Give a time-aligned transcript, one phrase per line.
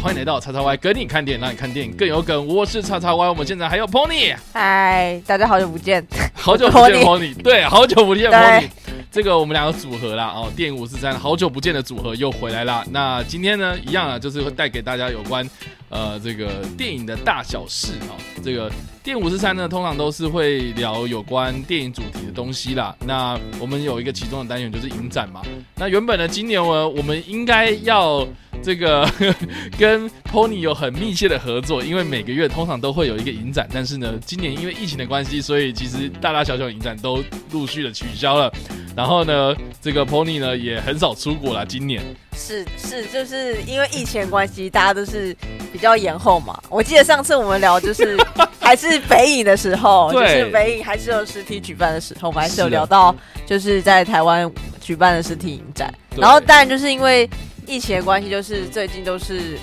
[0.00, 2.46] 欢迎来到叉叉 Y，跟你看电影，让你看电影更有梗。
[2.46, 8.68] 我是叉叉 Y，我们现在还有 Pony，嗨，大家好久不见，好久不见 Pony，对，好久不见 Pony。
[9.10, 12.84] 这个我们两个组合啦，哦，电影五十三，好久不见的组合又回来啦。
[12.92, 15.48] 那今天呢，一样啊，就是会带给大家有关
[15.88, 18.70] 呃这个电影的大小事啊、这个
[19.02, 22.94] 电影五十三呢，通常都是会聊有关电影主题的东西啦。
[23.04, 25.42] 那我们有一个其中的单元就是影展嘛。
[25.74, 28.26] 那原本呢，今年呢，我们应该要
[28.62, 29.08] 这个
[29.78, 38.52] 跟 Pony 有很密切的合作，因为每个月通常都会有一个影展，但是呢，今年因为疫情的关系，所以其实大大小小的影展都陆续的取消了。
[38.96, 42.02] 然后呢，这个 Pony 呢也很少出国了，今年。
[42.34, 45.36] 是是，就是因为疫情的关系，大家都是
[45.72, 46.60] 比较延后嘛。
[46.68, 48.16] 我记得上次我们聊就是
[48.60, 53.14] 还是北影的时候，就是北影还是有实体举办的时候，我们还是有聊到
[53.46, 55.92] 就是在台湾举办的实体影展。
[56.16, 57.28] 然后当然就是因为
[57.68, 59.58] 疫情的关系，就是最近都是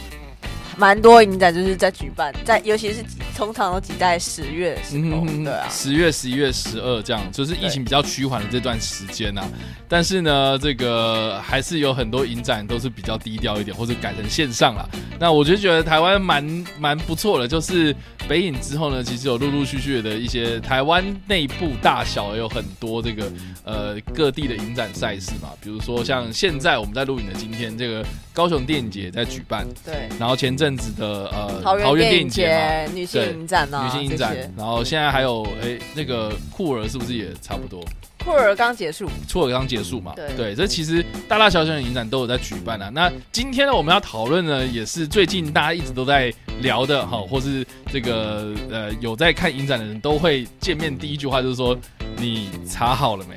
[0.77, 3.03] 蛮多影展就是在举办，在尤其是
[3.35, 5.67] 通常都挤在十月的时候，对啊。
[5.69, 9.41] 十月、十一月、十二这样，就是疫情比较趋缓的这段时间呐、
[9.87, 14.89] 但是呢，这个还是有很多影展都是比较低调一点，或者改成线上了。
[15.19, 17.95] 那我就觉得台湾蛮蛮不错的，就是
[18.27, 23.31] 北影之后呢，其实有陆陆续续的一些台湾内部大小有很多这个
[23.63, 28.05] 呃各地的影展赛事嘛，比如说像现在我们在录影的今天，这个
[28.35, 37.81] 高雄电影节在举办，对，然后前阵子的呃桃园电影节女性影展啊，女性影展，然后现在还有哎，那个酷儿是不是也差不多？
[38.23, 40.13] 库尔刚结束，酷儿刚结束嘛？
[40.35, 42.89] 对这其实大大小小的影展都有在举办啊。
[42.93, 51.77] 那今天呢，我们要讨论呢，也是最近大家一直都在聊的哈，或是这个呃有在看影展的人都会见面第一句话就是说，
[52.17, 53.35] 你查好了没？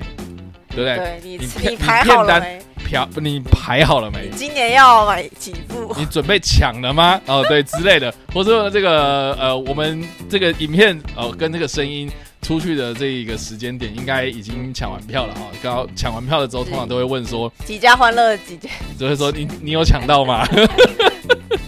[0.74, 0.96] 对不对？
[0.96, 2.58] 对你你你排好了没？
[2.88, 4.30] 票你排好了没？
[4.34, 5.94] 今年要买几部？
[5.98, 7.20] 你准备抢了吗？
[7.28, 12.10] 哦，对之类的，或者说这个呃，我们这个影片哦跟这个声音
[12.40, 15.42] 出去的这一个时间点，应该已经抢完票了哈。
[15.62, 18.70] 刚好抢完票了之后，通常都会问说，几家欢乐几家？
[18.98, 20.46] 就会说你你有抢到吗？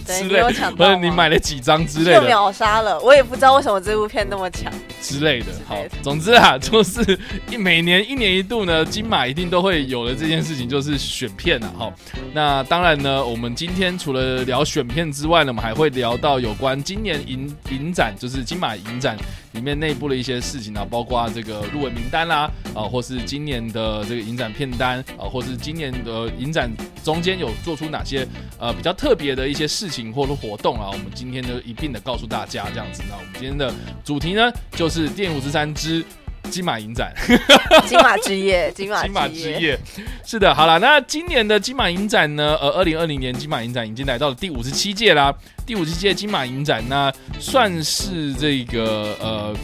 [0.07, 0.95] 对你有抢或到吗？
[0.95, 4.71] 者你买了几张之类就的秒杀了，我也不知道为什么这部片那么强。
[5.01, 5.47] 之类的。
[5.67, 7.19] 好总之啊， 就是
[7.49, 11.73] 一每年一年一度呢，金马一定都会有的这件事情，就是选片啊。
[11.77, 11.93] 好，
[12.33, 19.17] 那当然呢，我们今天除了聊选片之外呢，我们还会聊到有关今年影影展，就是金马影展
[19.53, 26.71] 里面内部的一些事情啊，包括这个入围名单啦，啊，或是今年的这个影展片单啊，或是今年的影展
[27.03, 28.27] 中间有做出哪些
[28.59, 33.01] 呃比较特别的一些事情或者活动啊，我们今天就一并的告诉大家这样子。
[33.09, 33.73] 那我们今天的
[34.03, 36.03] 主题呢，就是《电五十三之
[36.49, 37.13] 金马影展》。
[37.87, 39.79] 金马之夜，金马金马之夜，夜，
[40.25, 42.57] 是的，好了，那今年的金马影展呢？
[42.61, 45.33] 呃，二零二零年金马影展已经来到了第五十七届啦。
[45.65, 49.55] 第五十七届金马影展，那算是这个呃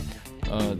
[0.50, 0.78] 呃，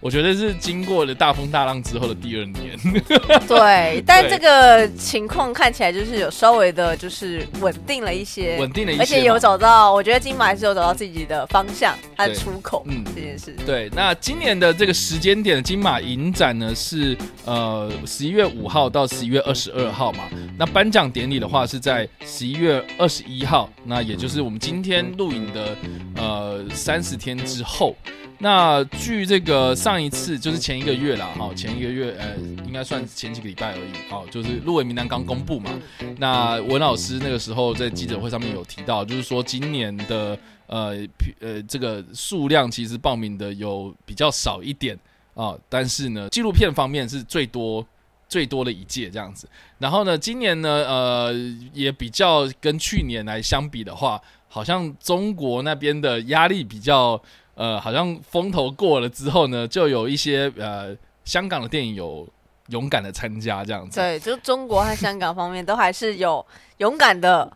[0.00, 2.78] 我觉得是经过了大风大浪之后的第二年。
[3.48, 13.54] 对，但对这个情况看起来就是有稍微的，就是稳定了一些，稳定了一些，而且有找到，我觉得金马还是有找到自己的方向和对出口，嗯这件事。
[13.64, 20.24] 对，那今年的这个时间点的金马影展呢是呃十一月五号到十一月二十二号嘛。
[20.58, 25.76] 那颁奖典礼的话是在十一月二十一号，那也就是我们今天录影的
[26.16, 27.96] 呃三十天之后。
[28.44, 35.70] 那据这个上一次就是前一个月啦，哈，前一个月呃应该算前几个礼拜而已，好，就是入围名单刚公布嘛。
[36.18, 40.94] 那文老师那个时候在记者会上面有提到，就是说今年的呃
[41.40, 44.94] 呃这个数量其实报名的有比较少一点
[45.32, 47.82] 啊，但是呢纪录片方面是最多
[48.28, 49.48] 最多的一届这样子。
[49.78, 51.32] 然后呢今年呢呃
[51.72, 57.18] 也比较跟去年来相比的话，好像中国那边的压力比较
[57.54, 62.28] 呃好像风头过了之后呢，就有一些呃香港的电影有
[62.68, 64.00] 勇敢的参加这样子。
[64.00, 66.44] 对，就中国和香港方面都还是有
[66.78, 67.50] 勇敢的，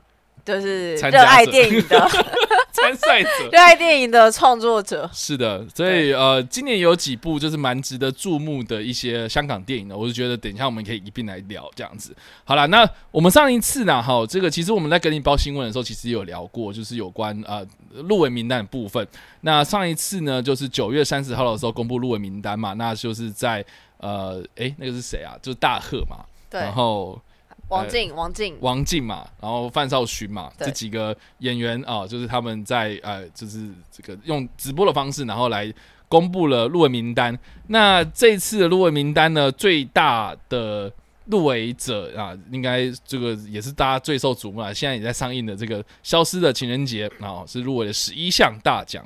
[0.44, 2.08] 就是热爱电影的、
[2.72, 5.08] 参赛者 热爱电影的创作者。
[5.12, 12.14] 是的，所以呃，今年有几部就是蛮值得注目的一些香港电影呢，我就觉得等一下我们可以一并来聊这样子。
[12.44, 19.06] 好了，那我们上一次呢，哈，这个其实我们在跟你报新闻的时候，其实有聊过，就是有关呃入围名单的部分。
[19.42, 23.64] 那上一次呢，就是九月三十号的时候公布入围名单嘛，那就是在
[23.98, 25.36] 呃，诶，那个是谁啊？
[25.42, 27.20] 就是大贺嘛，对，然后
[27.68, 35.72] 王静，王静，王静嘛，然后范少勋嘛，这几个演员啊、就是他们在呃，就是这个用直播的方式，然后来
[36.08, 37.36] 公布了入围名单。
[37.66, 40.90] 那这一次的入围名单呢，最大的
[41.30, 49.04] 入围者啊，应该这个也是大家最受瞩目啊，现在也在上映的这个《消失的情人节》啊，是入围了十一项大奖。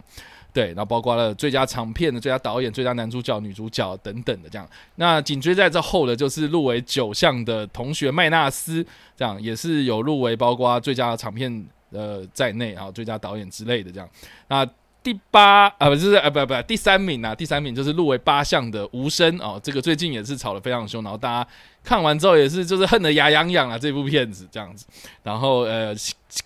[0.55, 4.69] 对，然后包括了最佳长片的最佳导演、最佳男主角、女主角等等的这样。
[4.97, 8.87] 那紧追在这后的，就是入围九项的同学麦纳斯，
[9.17, 14.07] 这样也是有入围，包括最佳长片呃在内啊，最佳导演之类的这样。
[14.49, 14.63] 那
[15.03, 21.51] 第八啊，不是啊，不不，第三名啊，第三名就是入围八项的《无声》哦，这个最近也是吵得非常凶，然后大家
[21.83, 24.87] 看完之后也是就是恨得牙痒痒啊，这部片子这样子，
[25.23, 25.95] 然后呃，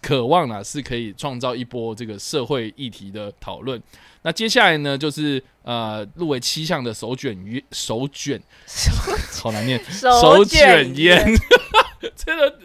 [0.00, 3.80] 渴望啊是可以创造一波这个社会议题的讨论。
[4.22, 8.40] 那接下来呢，就是呃，入围七项的手卷烟，手卷，
[9.42, 11.24] 好难念，手卷烟。
[12.14, 12.58] 这个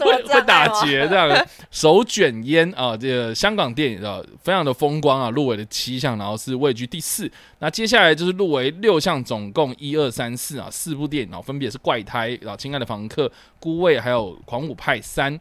[0.00, 7.30] 会会打结这样， 手卷烟啊，这个香港电影啊，非常的风光啊，入围了七项，然后是位居第四。
[7.58, 13.26] 那接下来就是入围六项，总共一二三四啊，四部电影啊，分别是《怪胎》啊，《亲爱的房客》、
[13.58, 15.34] 《孤味》还有《狂舞派三》。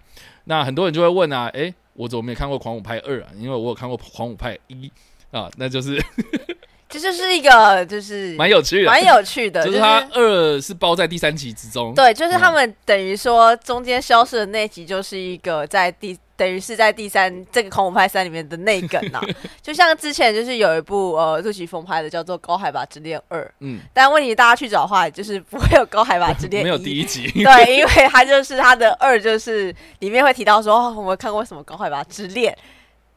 [0.45, 3.29] 那很多人就会问啊，诶，我怎么没看过《狂舞派二》啊？
[3.37, 4.91] 因为我有看过《狂舞派一》
[5.37, 6.01] 啊，那就是。
[6.89, 9.65] 这就是一个，就是蛮有趣的，蛮有趣的。
[9.65, 11.93] 就是它二是包在第三集之中。
[11.93, 19.19] 对，就是他们等于说中间消失的那集，就是一个在第等于是在第三这个《恐怖派三》里面的内梗呐。
[19.61, 27.29] 就像之前就是有一部呃陆琪峰拍的叫做《高海拔之恋二》，嗯，但问题大家去找的话，就是不会有《高海拔之恋》， 没有第一集。
[27.43, 32.53] 对，因为它就是它的二，就是里面会提到说，我们看过什么《高海拔之恋》。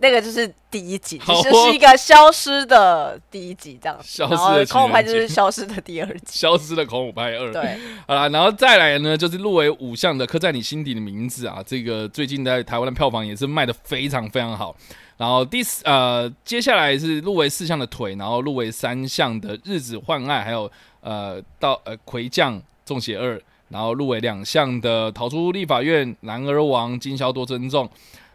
[0.03, 7.53] 那个就是第一集，其实是一个消失的第一集这样，然后恐怖派就是消失的第二集，消失的恐怖派二。
[7.53, 14.75] 对，好了，然后再来呢，就是入围五项的《刻在你心底的名字》啊，这个最近在台湾的票房也是卖的非常非常好。
[15.19, 20.71] 然后第四呃，接下来是入围四项的《腿》，然后入围三项的《日子换爱》，还有
[21.03, 23.37] 呃到呃《魁将中邪二》，
[23.69, 27.87] 然后入围两项的《逃出立法院》、《男儿王》、《今宵多珍重》。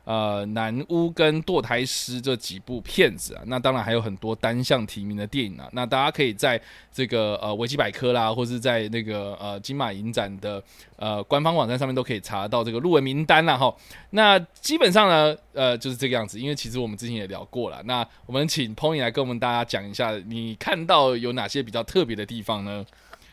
[0.06, 5.68] 呃，南屋跟堕胎师这几部片子啊，那当然还有很多单项提名的电影啊。
[5.74, 6.62] 那大家可以在
[6.94, 10.64] 这个呃维基百科啦，或是在那个呃金马影展的
[10.96, 13.58] 呃官方网站上面都可以查到这个入围名单啦。
[13.58, 13.76] 哈。
[14.12, 16.40] 那基本上呢，呃就是这个样子。
[16.40, 17.82] 因为其实我们之前也聊过了。
[17.86, 22.86] 那我们请 Pony 来跟我们大家讲一下，你看到有哪些比较特别的地方呢？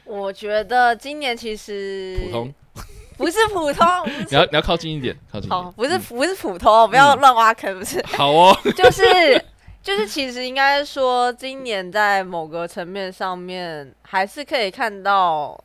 [0.07, 2.55] 我觉得今年其实普通。
[3.23, 3.87] 不是普通，
[4.29, 5.49] 你要你要靠近一点，靠近。
[5.49, 8.05] 好，不是不是普通，不要乱挖坑，不是。
[8.05, 9.03] 好哦， 就是
[9.81, 15.57] 就是，其实应该说，今年在某个层面上面，还是可以看到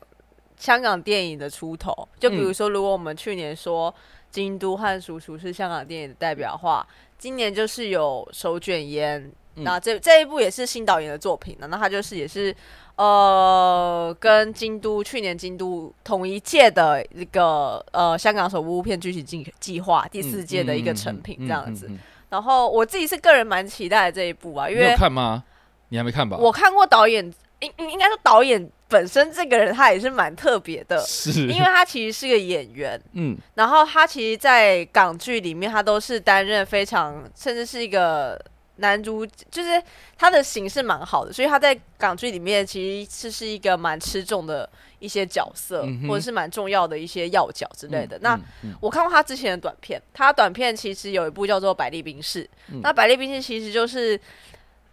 [0.56, 1.92] 香港电影的出头。
[2.20, 3.90] 就比如说，如果我们去年说
[4.30, 6.86] 《京都和叔叔》是香港电影的代表话，
[7.18, 9.32] 今年就是有手卷烟。
[9.54, 12.54] 那这这一部也是新导演的作品，那他就是也是。
[12.98, 21.88] 呃，跟京都去年京都同一届的一个呃香港首部片剧情计计划第四届的一个成品这样子，
[22.28, 25.44] 然后我自己是个人蛮期待这一部啊，因为看吗？
[25.90, 26.36] 你还没看吧？
[26.38, 27.24] 我看过导演，
[27.60, 38.36] 应应该说导演本身这个人他也是蛮特别的，是因为他其实是个演员，嗯，然后他其实，在港剧里面他都是担任非常甚至是一个。
[38.78, 39.82] 男主就是
[40.16, 44.68] 他的形式蛮好的，所以他在港剧里面其实是是一个蛮吃重的
[45.00, 48.18] 一些角色，或者是蛮重要的一些要角之类的。
[48.20, 48.38] 那
[48.80, 52.44] 我看过他之前的短片，他短片其实有一部叫做《百丽冰室》，
[52.82, 54.18] 那《百丽冰室》其实就是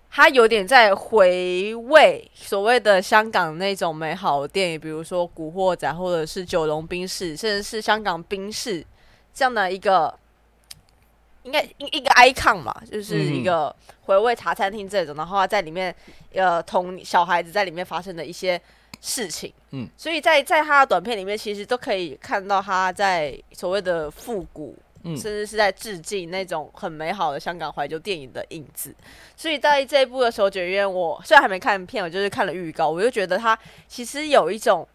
[0.10, 8.84] 他有点在回味所谓的香港那种美好的电影，比如说《古惑仔》或者是《九龙冰室》，甚至是香港冰室
[9.34, 10.18] 这样的一个。
[11.46, 15.96] 应该一一个 icon 嘛，就是一个回味茶餐厅这种，然后在里面，
[16.34, 18.60] 呃，同小孩子在里面发生的一些
[19.00, 28.96] 事情，嗯，所以在在他的短片里面，其实都可以看到他在所谓的复古，甚至是在致敬那种很美好的香港怀旧电影的影子。
[29.38, 33.56] 所以在这一部的时候，觉得我虽然还没看片，我就是看了预告，我就觉得他
[33.88, 34.88] 其实有一种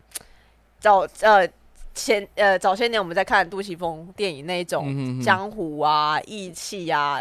[0.80, 1.48] 找呃。
[1.94, 7.20] 前呃早些年我们在看杜琪峰电影那种江湖啊义气啊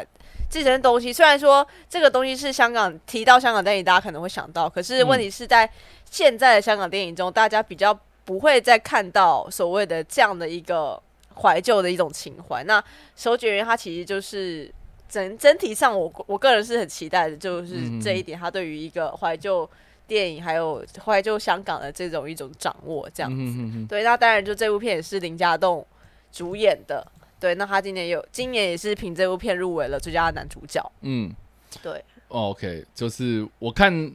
[0.49, 5.69] 这些东西，虽然说这个东西是香港提到香港电影，大家可能会想到，可是问题是在
[6.09, 11.01] 现在的香港电影中，大家比较不会再看到所谓的这样的一个
[11.35, 12.63] 怀旧的一种情怀。
[12.63, 12.83] 那
[13.15, 14.71] 手卷人他其实就是
[15.07, 19.69] 整整体上，我我个人是很期待的，就是这一点，他对于一个怀旧。
[20.10, 25.86] 电影还有后来就香港的这种一种掌握这样子，对，那当然就这部片也是林家栋
[26.32, 27.06] 主演的，
[27.39, 31.32] 对，那他今年有今年也是凭这部片入围了最佳男主角，嗯，
[31.84, 34.12] 对，OK，就是我看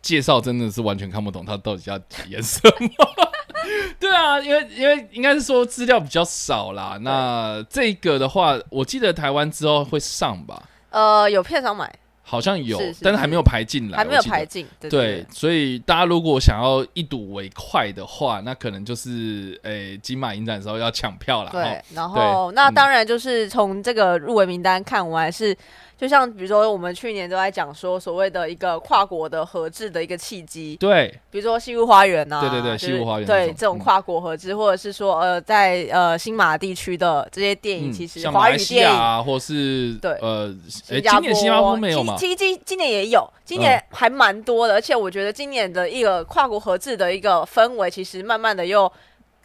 [0.00, 2.88] 介绍真的是完全看不懂他到底要演什么，
[4.00, 6.98] 对啊，啊，因为因为应该是说资料比较少啦。
[7.02, 10.62] 那这个的话，我记得台湾之后会上吧？
[10.90, 11.92] 呃，有片商买。
[12.28, 14.66] 好像有，但是还没有排进来，还没有排进。
[14.90, 21.50] 对，所以大家如果想要一睹为快的话，那可能就是诶金马影展的时候要抢票了。
[21.52, 25.56] 对，然后那当然就是从这个入围名单看，我还是。
[25.98, 42.14] 就像比如说，我们去年都在讲说所谓的一个跨国的合制的一个契机，对，比如说西湖花园呐，对对对，西湖花园，对这种跨国合制，或者是说呃，在呃新马地区的这些电影，其实华语电影啊，或是对呃，今年新加坡没有吗？
[42.18, 48.92] 其实今今年也有，今年还蛮多的，而且我觉得今年的一个跨国合制的一个氛围，其实慢慢的又。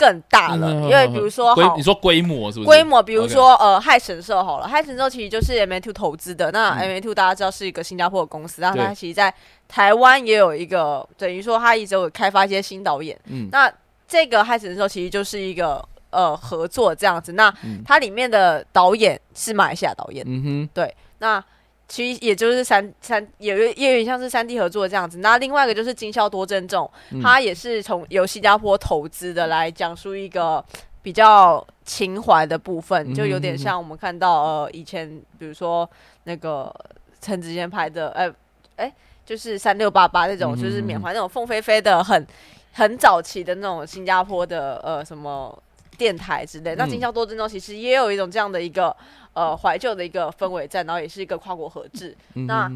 [0.01, 2.65] 更大了，因为比如说，你说规模是不是？
[2.65, 6.49] 规模，比如说呃，嗨神社好了，嗨神社其实就是 M A Two 投资的。
[6.49, 9.31] 那 M A Two 大家知道是一个新加坡的公司，然后它其实在
[9.67, 13.15] 台湾也有一个，等于说它一直有开发一些新导演。
[13.27, 13.71] 嗯，那
[14.07, 17.33] 这个嗨神社其实就是一个呃合作这样子。
[17.33, 17.53] 那
[17.85, 20.25] 它里面的导演是马来西亚导演。
[20.27, 21.43] 嗯哼，对，那。
[21.91, 26.89] 其实也就是三三有也有点像是三 D 合作这样子，那另外一个就是经销多珍重，
[27.21, 30.63] 它也是从由新加坡投资的来讲述一个
[31.01, 35.89] 比较情怀的部分，就有点像我们看到呃以前比如说
[36.23, 36.73] 那个
[37.19, 38.33] 陈子健拍的，呃
[38.77, 38.89] 哎
[39.25, 42.25] 就是三六八八那种，就是缅怀那种凤飞飞的很
[42.71, 45.61] 很早期的那种新加坡的呃什么
[45.97, 48.95] 电台之类，那经销多珍重其实也有一种这样的一个。
[49.33, 52.15] 呃，怀旧的一个氛围在，然后也是一个跨国合制。
[52.33, 52.69] 那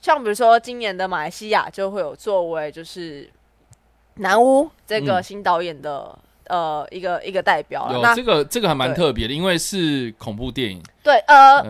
[0.00, 3.30] 像比如说今年的马来西亚就会有作为就是
[4.14, 6.16] 南屋这个新导演的
[6.46, 7.90] 呃一个一个代表。
[7.92, 10.82] 有这个这个还蛮特别的，因为是恐怖电影。
[11.02, 11.64] 对，呃，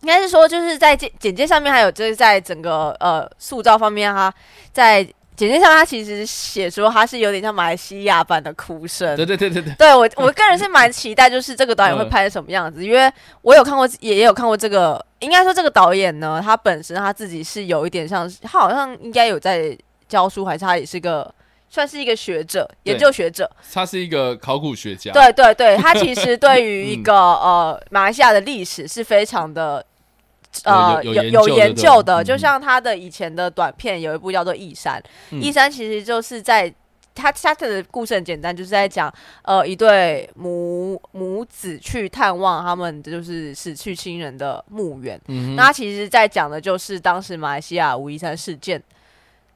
[0.00, 4.32] 应该是说就是在简简介上面，还有就是在整个呃塑造方面哈，
[4.72, 5.06] 在。
[5.34, 9.16] 简介上，他其实写说他是有点像马来西亚版的哭声。
[9.16, 9.74] 对对对对对。
[9.74, 13.10] 对我我个人是蛮期待，就是这个导演会拍成什么样子，因为
[13.40, 15.04] 我有看过，也也有看过这个。
[15.20, 19.76] 应该说这个导演呢，他本身他自己是有一点像，他好像应该有在
[20.08, 21.32] 教书，还是他也是个
[21.70, 23.50] 算是一个学者，研究学者。
[23.72, 25.12] 他是一个考古学家。
[25.12, 29.84] 对对对，他其实对于一个呃马来西亚的历史是非常的。
[30.64, 35.02] 呃，有有研究的，就像他的以前的短片，有一部叫做《异山》。
[35.38, 36.72] 异山其实就是在
[37.14, 45.20] 他他的故事很简单，就是在讲呃一对母母子去探望他们就是死去亲人的墓园。
[45.56, 48.82] 那他其实在讲的就是当时马来西亚五一三事件。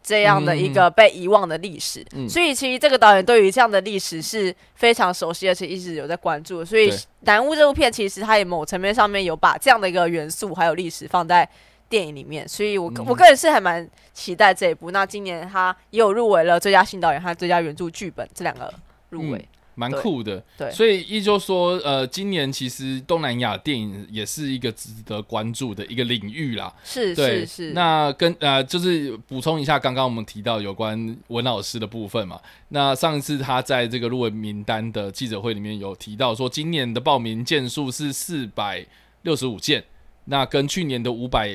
[0.06, 6.64] 这样的一个被遗忘的历史，所以其实这个导演对于这样的历史是非常熟悉，而且一直有在关注。
[6.64, 11.48] 所以《南屋》这部片其实它也某层面上面有把这样的一个元素还有历史放在
[11.88, 13.84] 电影里面，所以我我个人是还蛮
[14.14, 14.92] 期待这一部。
[14.92, 18.72] 那今年他也有入围了最佳新导演和最佳原著剧本这两个
[19.10, 19.44] 入围。
[19.78, 26.74] 蛮酷的，对，所以依旧说，呃，今年其实东南亚电影也是一个值得关注的一个领域啦。
[26.82, 27.72] 是是是。
[27.72, 32.40] 那跟呃，就是补充一下，刚刚我们提到有关文老师的部分嘛。
[32.70, 38.82] 那上一次他在这个入围名单的记者会里面有提到说，今年的报名件数是四百
[39.24, 39.84] 六十五件，
[40.24, 41.54] 那跟去年的五百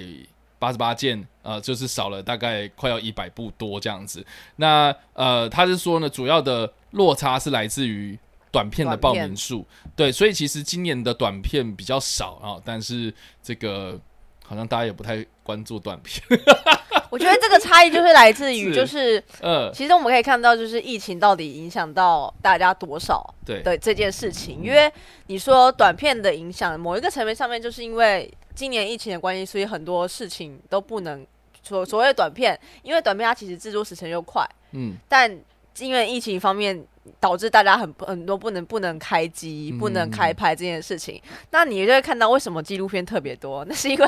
[0.60, 4.24] 八十八件，呃，就是少了大概快要一百部多这样子。
[4.58, 6.72] 那呃，他是说呢，主要的。
[6.92, 8.18] 落差是来自于
[8.52, 13.98] 短片的报名数，对，所以其实今年的短片比较少啊，但是这个
[14.46, 16.22] 好像大家也不太关注短片。
[17.10, 24.62] 我觉得这个差异就是来自于，就是呃，其实我们可以看到，就是疫情到底影响到大家多少对的这件事情。
[24.64, 24.92] 因为
[25.28, 31.26] 你说短片的影响，某一个层面上面，就是因为今年疫情的关系，所以很多事情都不能
[31.64, 35.40] 所所谓短片，因为短片它其实制作时程又快，嗯，但。
[35.80, 36.84] 因为疫情方面
[37.20, 43.66] 导致大家很很多不能不能开机、不能开拍这件事情，那你就会看到为什么纪录片特别多？
[43.66, 44.08] 那是因为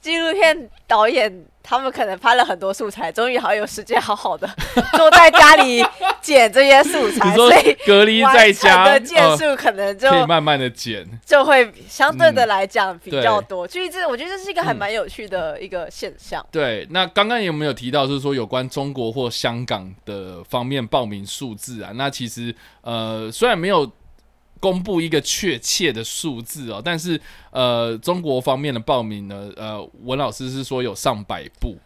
[0.00, 1.46] 纪录片导演。
[1.62, 4.48] 他们可能拍了很多素材，终于好有时间好好的
[4.96, 5.84] 坐在家里
[6.22, 13.68] 剪这些素材， 所以隔离在家的件数可能就可慢慢的剪，就会相对的来讲比较多。
[13.68, 16.44] 所以这我觉得这是一个还蛮有趣的一个现象。
[16.50, 21.90] 对，那刚刚有没有提到，就是说有关中国或香港的方面报名数字啊？
[21.94, 23.90] 那其实呃，虽然没有。
[24.60, 31.76] 公布一个确切的数字哦，但是呃，中国方面的报名呢，呃，文老师是说有上百部，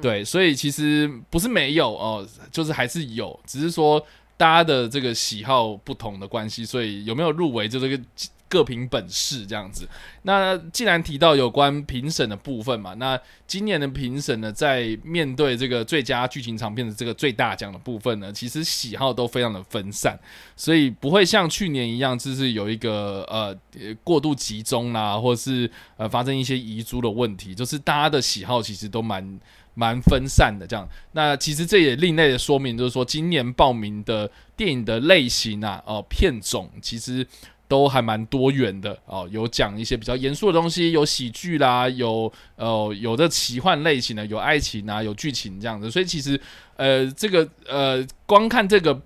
[0.00, 4.04] 对，所以其实不是没有哦，就是还是有，只是说
[4.36, 8.00] 大家的这个喜好不同的关系，所以有没有入围就这个
[8.48, 9.88] 各凭本事这样子。
[10.22, 20.18] 那既然提到有关评审的部分嘛，那今年的评审呢，在面对这个最佳剧情长片的这个最大奖的部分呢，其实喜好都非常的分散，
[20.56, 23.56] 所以不会像去年一样，就是有一个呃
[24.02, 29.40] 过度集中啦，或是呃发生一些遗珠的问题，就是大家的喜好其实都蛮
[29.74, 30.88] 蛮分散的这样。
[31.12, 37.26] 那其实这也另类的说明，就是说今年报名的电影的类型啊，哦片种其实。
[37.68, 45.90] 都还蛮多元的哦，有讲一些比较严肃的东西，有喜剧啦，有呃有的奇幻类型的，有爱情啊，有剧情这样子。
[45.90, 46.40] 所以其实
[46.76, 49.00] 呃这个呃光看这个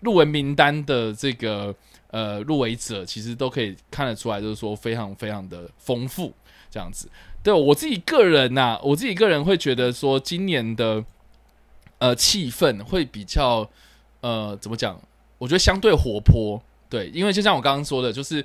[0.00, 1.74] 入围名单的这个
[2.10, 6.32] 呃入围者，其实都可以看得出来，就是说非常非常的丰富
[6.70, 7.10] 这样子。
[7.42, 11.04] 对我自己个人呐，我自己个人会觉得说今年的
[11.98, 13.68] 呃气氛会比较
[14.22, 14.98] 呃怎么讲？
[15.36, 16.62] 我觉得相对活泼。
[16.88, 18.44] 对，因为就像我刚刚说的，就是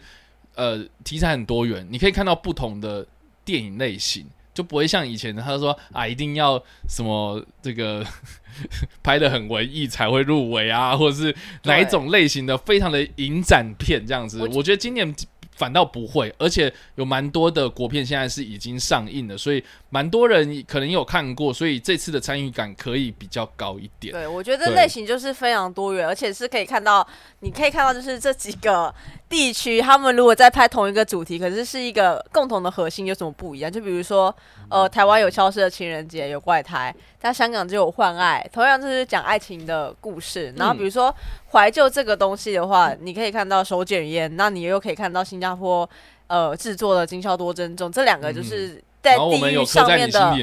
[0.56, 3.06] 呃，题材很多元，你可以看到不同的
[3.46, 8.06] 电影类型，就不会像以前他说啊，一定要什么这个
[9.04, 14.46] 拍的很文艺才会入围啊，或者是哪一种类型的非常的影展片这样子。
[14.54, 15.14] 我觉得今年。
[15.62, 24.12] 反倒不会，而且有蛮多的国片现在是已经上映了，所以蛮多人可能有看过，所以这次的参与感可以比较高一点。
[24.12, 27.08] 对，我觉得类型就是非常多元，而且是可以看到，
[27.42, 28.92] 你可以看到就是这几个
[29.30, 33.72] 地区，他们如果在拍同一个主题，可是是一个共同的核心，有什么不一样？
[33.72, 34.36] 就比如说，
[34.68, 40.52] 呃，台湾有消失的情人节，有怪胎，在香港就有换爱，同样就是讲爱情的故事。
[40.58, 41.16] 然后比如说
[41.52, 45.90] 怀旧这个东西的话，你可以看到手卷烟，那你又可以看到新加坡
[46.28, 50.34] 呃制作的金宵多珍重，这两个就是在地域上面的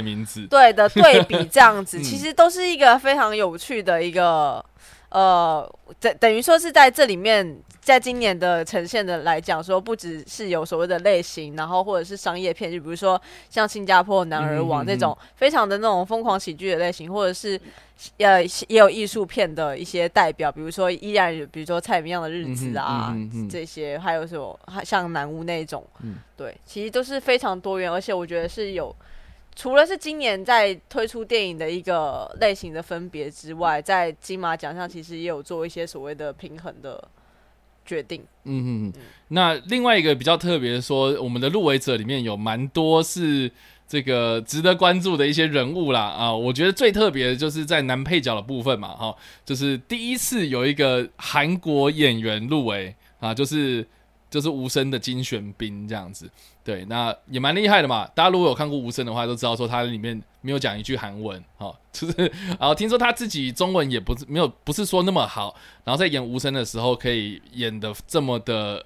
[0.50, 2.00] 对的对比，这样子。
[2.04, 4.64] 其实都是一个非常有趣的一个
[5.10, 7.58] 呃，等等于说是在这里面。
[7.80, 17.58] 在今年的呈现的来讲，说不只是有所谓的类型，然后或者是商业片，就比如说像新加坡男儿王那种非常的那种疯狂喜剧的类型，或者是
[18.18, 23.16] 呃也有艺术片的一些代表，比如说依然比如说蔡明亮的日子啊
[23.48, 25.82] 这些，还有什么像南屋那种，
[26.36, 28.94] 对，其实都是非常多元，而且我觉得是有
[29.58, 37.02] 除了是今年在推出电影的一个类型的分别之外，在金马奖上其实也有做一些所谓的平衡的。
[37.84, 39.02] 决定，嗯嗯嗯。
[39.28, 43.50] 那另外一个比较特别的说，我们的入围者里面有蛮多是
[43.88, 53.86] 这个值得关注的一些人物啦啊，我觉得最特别的就是在男配角的部分嘛，哈，就是第一次有一个韩国演员入围啊，就是
[54.28, 56.30] 就是无声的金玄彬这样子。
[56.68, 58.06] 对，那也蛮厉害的嘛。
[58.14, 65.56] 大家如果有看过《无声》的话，都知道说他里面没有讲一句韩文，哈，就是，然后听说他自己中文也不是没有，不是说那么好。
[65.82, 68.84] 然后在演《无声》的时候，可以演的这么的，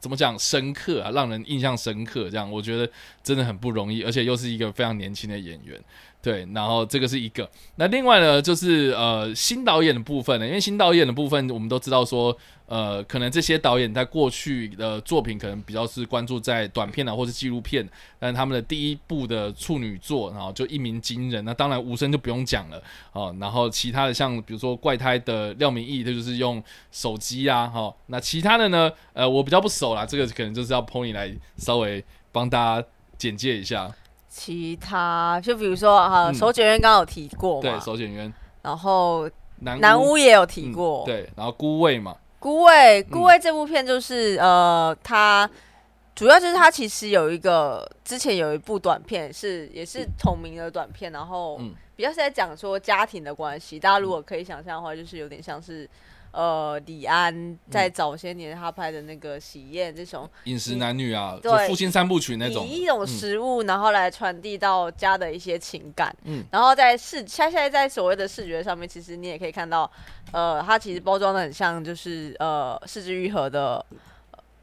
[0.00, 2.28] 怎么讲，深刻啊，让人印象深刻。
[2.28, 2.90] 这样，我觉得
[3.22, 5.80] 真的很不容易，而且又是一个非常年轻的演员。
[6.22, 7.50] 对，然后这个是一个。
[7.76, 12.34] 那另外呢，就是呃新导演的部分呢，因为新导演的部分，我们都知道说。
[12.66, 17.86] 呃，可能这些导演在过去的作品可能比较是关注在短片啊，或是纪录片，
[18.18, 21.44] 但他们的第一部的处女作，然后就一鸣惊人。
[21.44, 22.82] 那当然无声就不用讲了
[23.12, 23.36] 哦。
[23.38, 27.94] 然后其他的像比如说怪胎的廖明义，他就是用手机啊，哈。
[28.06, 33.94] 那其他的呢，呃，我比较不熟啦，这个可能就是要 Pony 来稍微帮大家简介一下。
[34.34, 38.32] 其他就比如说啊，手剪员刚刚有提过，对，手剪员。
[38.62, 42.16] 然后南屋也有提过，对，然后孤味嘛。
[42.38, 45.48] 孤味，孤味这部片就是呃，它
[46.14, 51.60] 主要就是它其实有一个之前有一部短片是也是同名的短片，然后
[51.94, 53.78] 比较是在讲说家庭的关系。
[53.78, 55.86] 大家如果可以想象的话，就是有点像是。
[56.32, 69.90] 呃，李安在早些年他拍的那个《喜宴》这种饮食男女啊，就，父亲三部曲那种，以一种食物然后来传递到家的一些情感，嗯，然后在视，现在在所谓的视觉上面，其实你也可以看到，
[70.32, 73.84] 呃，它其实包装的很像，就是呃，四肢愈合的《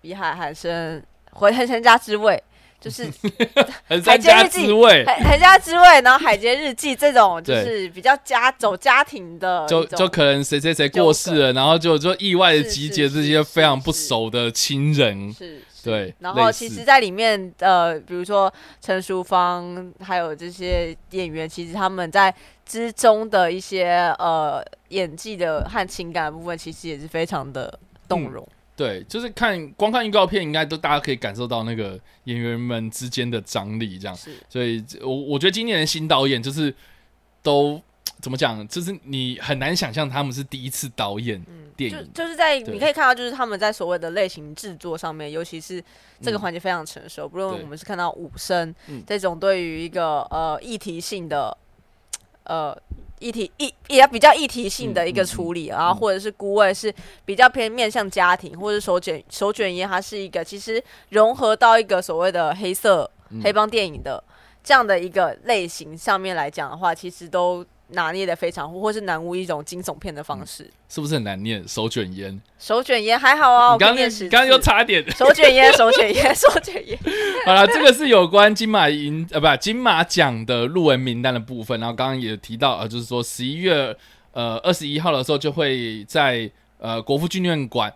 [0.02, 1.02] 比海海参
[1.32, 2.34] 回黑参家之味》。
[2.80, 3.04] 就是
[4.06, 4.74] 海街日记，
[5.06, 16.16] 海海家之味，然后海街日记这种就是比较家走家庭的，就就可能谁谁谁过世了，然后就就意外的集结这些非常不熟的亲人，是，对。
[16.20, 22.34] 然后其实，在里面呃，比如说陈淑芳，还有这些演员，其实他们在
[22.66, 28.48] 之中的一些呃演技的和情感的部分，其实也是非常的动容。
[28.80, 34.18] 对，就是看光看预告片，应该都大家可以感受到那个演员们之间的张力，这样。
[34.48, 36.74] 所以我我觉得今年的新导演就是
[37.44, 37.82] 都
[38.22, 38.66] 怎么讲？
[38.70, 41.44] 就是你很难想象他们是第一次导演
[41.76, 45.84] 电影，就是在你可以看到，就是他们在所谓的类型制作上面，尤其是
[46.22, 47.28] 这个环节非常成熟。
[47.28, 48.74] 不论我们是看到武生
[49.06, 51.58] 这种对于一个呃议题性的
[52.46, 52.74] 呃
[53.20, 56.94] 议题议也比较议题性的一个处理，然后或者是孤味是
[57.26, 63.10] 比较偏面向家庭，或者手卷手卷烟，它是一个其实融合到一个所谓的黑色
[63.44, 64.24] 黑帮电影的
[64.64, 67.66] 这样的一个类型上面来讲的话，其实都。
[67.90, 71.68] 拿捏的非常，或是南无一种惊悚片的方式，是不是很难念？
[71.68, 73.74] 手卷烟，手卷烟还好啊。
[73.74, 77.00] 我刚刚刚刚又差点，手卷烟， 手卷烟， 手卷烟。
[77.46, 81.80] 好了，这个是有关金马银呃，不，金马奖的入围名单的部分。
[81.80, 83.96] 然后刚刚也提到，呃，就是说十一月
[84.34, 87.94] 呃二十一号的时候，就会在呃国父纪念馆，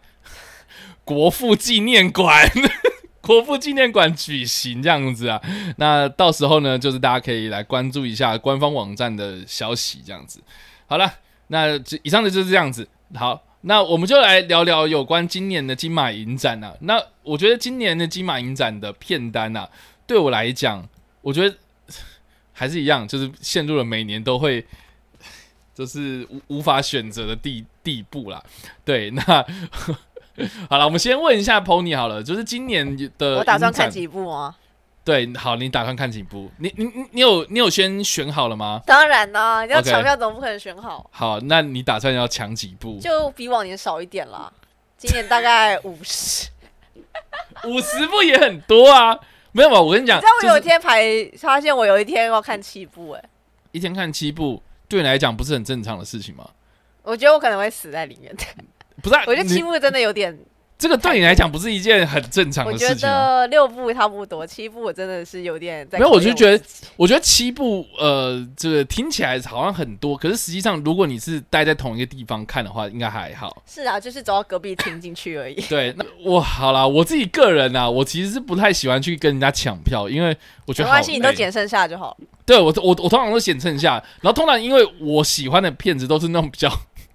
[1.03, 2.49] 国父纪念馆。
[3.25, 5.41] 国父纪念馆举行这样子啊，
[5.77, 10.41] 那到时候呢，就是大家可以来关注一下官方网站的消息这样子。
[10.87, 11.09] 好了，
[11.47, 12.85] 那以上的就是这样子。
[13.15, 16.75] 好，那我们就来聊聊有关今年的金马影展啊。
[16.81, 19.69] 那我觉得今年的金马影展的片单啊，
[20.05, 20.85] 对我来讲，
[21.21, 21.55] 我觉得
[22.51, 24.65] 还是一样，就是陷入了每年都会
[25.73, 28.43] 就是无无法选择的地地步啦。
[28.83, 29.45] 对，那。
[30.69, 34.55] 好了，我们先问一下 Pony 好了，就是今年的我打算看几部啊？
[35.03, 36.49] 对，好，你打算看几部？
[36.59, 38.81] 你你你你有你有先选好了吗？
[38.85, 41.09] 当然啦，你要抢票总不可能选好。
[41.11, 42.97] 好，那你打算要抢几部？
[42.99, 44.51] 就比往年少一点啦，
[44.97, 46.49] 今年大概五十，
[47.67, 49.19] 五十部也很多啊。
[49.51, 49.79] 没有吧？
[49.79, 51.03] 我跟你讲，知道我有一天排，
[51.37, 53.23] 发现我有一天要看七部，哎，
[53.71, 56.49] 一天看七部，对你来讲不是很正常的事情吗？
[57.03, 58.35] 我觉得我可能会死在里面。
[59.03, 60.35] 不是，我觉得七部真的有点，
[60.79, 62.87] 这个对你来讲不是一件很正常的事情。
[62.87, 65.85] 我觉得六部差不多，七部我真的是有点。
[65.91, 66.63] 没有，我就觉得，
[66.95, 73.61] 我觉得七部，呃，这个听起来好像很多，可是实际上，如果你是待在同一个地方看的话，应该还好。
[73.67, 75.55] 是啊，就是走到隔壁听进去而已。
[75.67, 80.35] 对，那我好啦，我自己个人啊，我其实是不太喜欢去跟人家抢票，因为
[80.65, 82.15] 我觉得没关系，你都捡剩下就好。
[82.45, 86.71] 对我，我我通常都捡剩下，然后通常因为我喜欢的片子都是那种比较。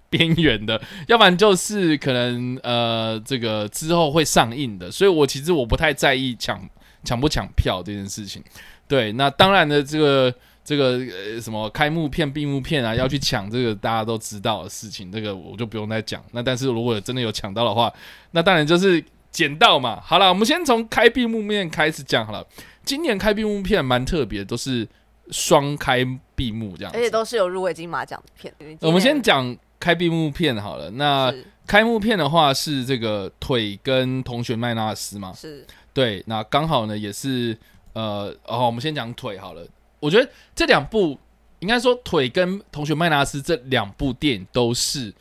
[0.09, 6.59] 边缘的， 要不然就是可能呃，这个之后会上映的，所以我其实我不太在意抢
[7.03, 8.43] 抢不抢票这件事情。
[8.87, 10.33] 对，那当然的，这个
[10.65, 10.97] 这个
[11.33, 16.23] 呃什么开幕片、闭幕片啊，要去抢这个大家都知道的事情，这个我就不用再讲。
[16.31, 17.93] 那但是如果真的有抢到的话，
[18.31, 19.99] 那当然就是捡到嘛。
[20.03, 22.43] 好了，我们先从开闭幕片开始讲好了。
[22.83, 24.87] 今年开闭幕片蛮特别，都是
[25.29, 26.03] 双开
[26.35, 28.51] 闭幕这样，而且都是有入围金马奖的片。
[28.81, 29.55] 我们先讲。
[29.79, 31.33] 开闭幕片好了，那
[31.65, 35.31] 开幕片的话是这个腿跟同学麦纳斯嘛？
[35.33, 37.57] 是，对，那刚好呢也是
[37.93, 39.65] 呃，哦，我们先讲腿好了。
[39.99, 41.17] 我觉得这两部
[41.59, 45.13] 应该说腿跟同学麦纳斯这两部电影都是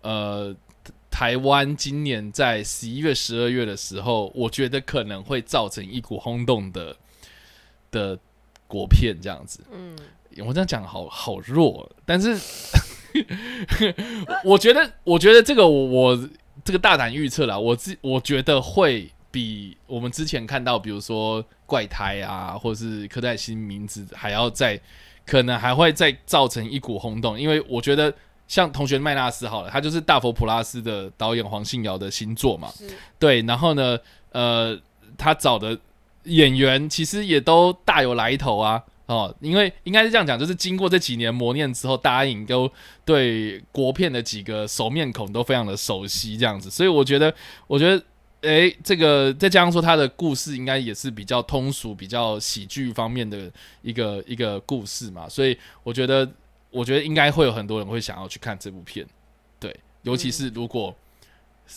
[0.00, 0.54] 呃
[1.10, 6.96] 台湾今年在十一月、十二月的时候，我觉得可能会造成一股轰动的
[7.90, 8.18] 的
[8.66, 9.60] 国片这样子。
[9.72, 9.94] 嗯，
[10.38, 12.38] 我这样讲好好弱，但是。
[14.44, 16.28] 我觉得，我觉得这个我
[16.64, 24.80] 这个大胆预测啦，我自我觉得会比我们之前看到，比如说怪胎啊，或者是柯代新名字还要再
[25.24, 28.12] 可能还会再造成一股轰动，因为我觉得
[28.48, 32.72] 像同学麦纳斯好了，他就是大佛普拉斯的导演黄信尧的新作嘛，
[33.18, 33.98] 对，然后呢，
[34.32, 34.78] 呃，
[35.18, 35.78] 他找的
[36.24, 38.82] 演员其实也都大有来头啊。
[39.06, 42.68] 哦，因为应该是这样讲，就是经过这几年磨练之后，大家影都
[43.04, 47.32] 对国片的几个熟面孔都非常的熟悉，这样子，所以我觉得，
[47.68, 48.04] 我觉得，
[48.40, 53.48] 诶，这个再加上说他的故事应该也是比较通俗、比较喜剧方面的
[53.82, 56.28] 一个一个故事嘛，所以我觉得，
[56.70, 59.06] 我觉得应该会有很多人会想要去看这部片，
[59.60, 60.92] 对，尤其是如果，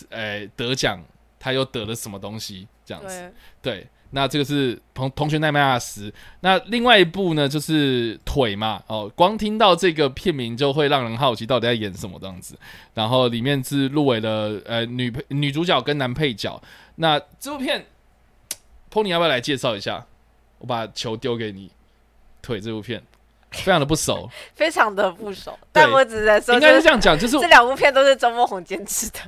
[0.08, 1.00] 诶得奖，
[1.38, 3.86] 他又得了什么东西，这样子，对。
[4.12, 12.58] 那这个是同同学奈麦亚斯，那另外一部呢就是腿嘛，哦，光听到这个片名就会让人好奇到底在演什么这样子。
[12.92, 16.60] 然后里面是入围了呃女配女主角跟男配角。
[16.96, 17.86] 那这部片
[18.92, 20.04] ，Pony 要不要来介绍一下？
[20.58, 21.70] 我把球丢给你，
[22.42, 23.00] 腿这部片
[23.52, 25.56] 非常的不熟，非常的不熟。
[25.70, 29.20] 但我只能说，应该是这样讲，就是 这两部片都是周梦红监制的。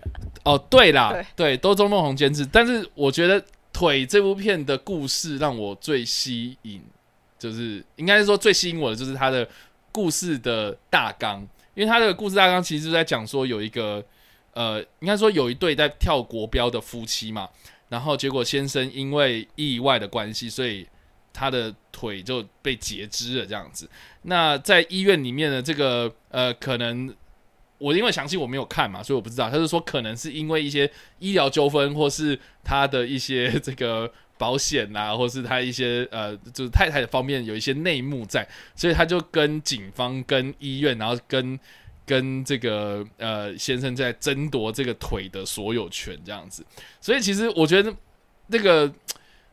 [0.45, 3.40] 哦，对啦，对，都周梦红监制，但是我觉得。
[3.72, 6.82] 腿这部片的故事让我最吸引，
[7.38, 9.48] 就是应该是说最吸引我的就是它的
[9.90, 11.40] 故事的大纲，
[11.74, 14.04] 因为它的故事大纲其实是在讲说有一个
[14.52, 17.48] 呃，应该说有一对在跳国标的夫妻嘛，
[17.88, 20.87] 然后结果先生因为意外的关系，所以
[21.32, 23.88] 他的腿就被截肢了这样子。
[24.22, 27.14] 那在医院里面的这个呃，可能
[27.83, 29.51] 我因为详细我没有看嘛，所以我不知道。
[29.51, 41.59] 他是说可能是因为一些医疗纠纷，或是他的一些 这个保险啊，或是他一些呃，就是太太的方面有一些内幕在，所以他就跟警方、跟医院，然后跟
[42.07, 46.64] 跟这个呃先生在争夺这个腿的所有权这样子。
[47.01, 47.92] 所以其实我觉得
[48.47, 48.87] 那个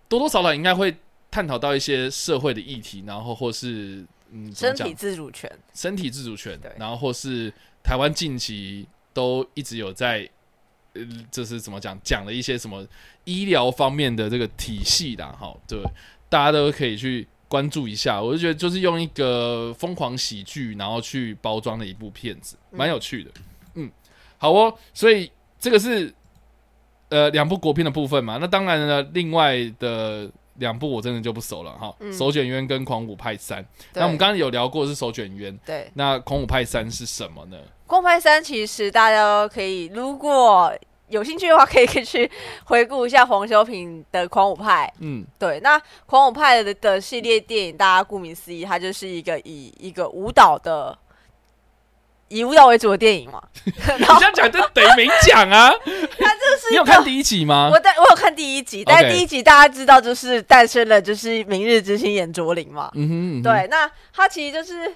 [0.08, 0.96] 多多少少应该会
[1.32, 7.52] 探讨到一些社会的议题，然后或是嗯，身体自主权，身体自主权，然后或是。
[7.84, 10.30] 台湾近期都一直有在，
[10.94, 12.00] 呃，这是怎么讲？
[12.04, 12.86] 讲了一些什么
[13.24, 15.82] 医疗方面的这个体系的哈，对，
[16.30, 18.22] 大家都可以去关注一下。
[18.22, 23.32] 我就觉得就是用一个疯狂喜剧，然后去包装的一部片子，蛮有趣的。
[23.76, 23.92] 嗯，
[24.38, 26.13] 好哦，所以这个是
[27.10, 28.38] 呃两部国片的部分嘛。
[28.39, 30.32] 那当然呢，另外的。
[30.60, 33.63] 两部我真的就不熟了哈，《手卷冤》跟《狂舞派三》。
[33.93, 35.89] 那我们刚刚有聊过是《手卷冤》，对。
[35.95, 37.58] 那《狂舞派三》是什么呢？
[37.88, 40.72] 《狂舞派三》其实大家都可以，如果
[41.08, 42.30] 有兴趣的话，可以去
[42.65, 44.91] 回顾一下黄修平的《狂舞派》。
[45.00, 45.60] 嗯，对。
[45.62, 50.98] 那《狂舞派》的的系列电影，大家顾名思义，它就是一个以一个舞蹈的。
[52.30, 55.72] 以舞蹈为主的电影嘛， 你这样讲就等于没讲啊。
[56.18, 57.70] 他就是你有看第一集吗？
[57.72, 62.89] 我但我有看第一集，但第一集大家知道就是诞生了，就是明日之星演卓林嘛。
[62.96, 64.94] 嗯哼，对，那他其实就是。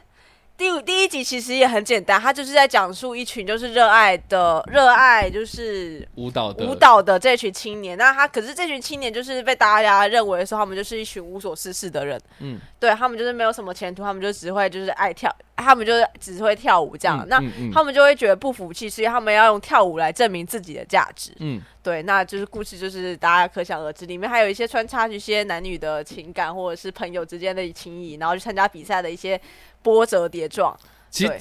[0.55, 7.97] 第五第一集其实也很简单，他就是在讲述一群就是热爱的热爱就是舞蹈的舞蹈的这群青年。
[7.97, 12.21] 那他可是这群青年就是被大家认为说他们就是一群无所事事的人。
[12.39, 17.25] 嗯，对他们就是没有什么前途，他们就只会就是爱跳， 他们就是只会跳舞这样。
[17.27, 17.41] 那
[17.73, 21.31] 他们就会觉得不服气，所以他们要用跳舞来证明自己的价值。
[21.39, 29.41] 嗯，对，那就是故事就是大家可想而知，里面还有一些穿插一些男女的情感或者是朋友之间的情谊，然后去参加比赛的一些。
[29.83, 30.75] 波折叠撞，
[31.11, 31.33] 其实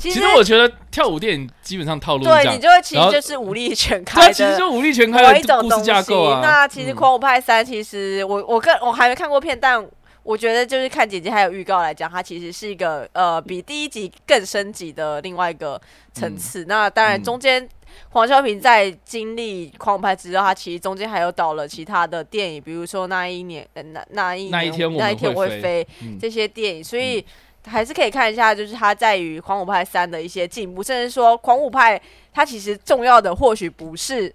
[0.00, 6.40] 其实我觉得跳舞电影基本上套路对你就会其实就是武力全开的，其实就武力全开的一种故事架构啊。
[6.42, 9.86] 那其实《狂舞派三》其实我我跟我还没看过片，但
[10.22, 15.80] 我觉得就是看姐姐还有预告来讲，它其实是一个呃比第一集更升级的另外一个
[16.14, 16.64] 层次。
[16.66, 17.68] 那当然中间
[18.08, 25.86] 黄晓平在经历《狂舞派》之后，他其实中间还有导了其他的电影，比如说那一年那那一那一天那一天我会飞
[26.18, 27.22] 这些电影，所以。
[27.64, 31.98] 还是可以看一下，就是他在于《狂舞派三》的一些进步，甚至说《狂舞派》
[32.32, 34.32] 它其实重要的或许不是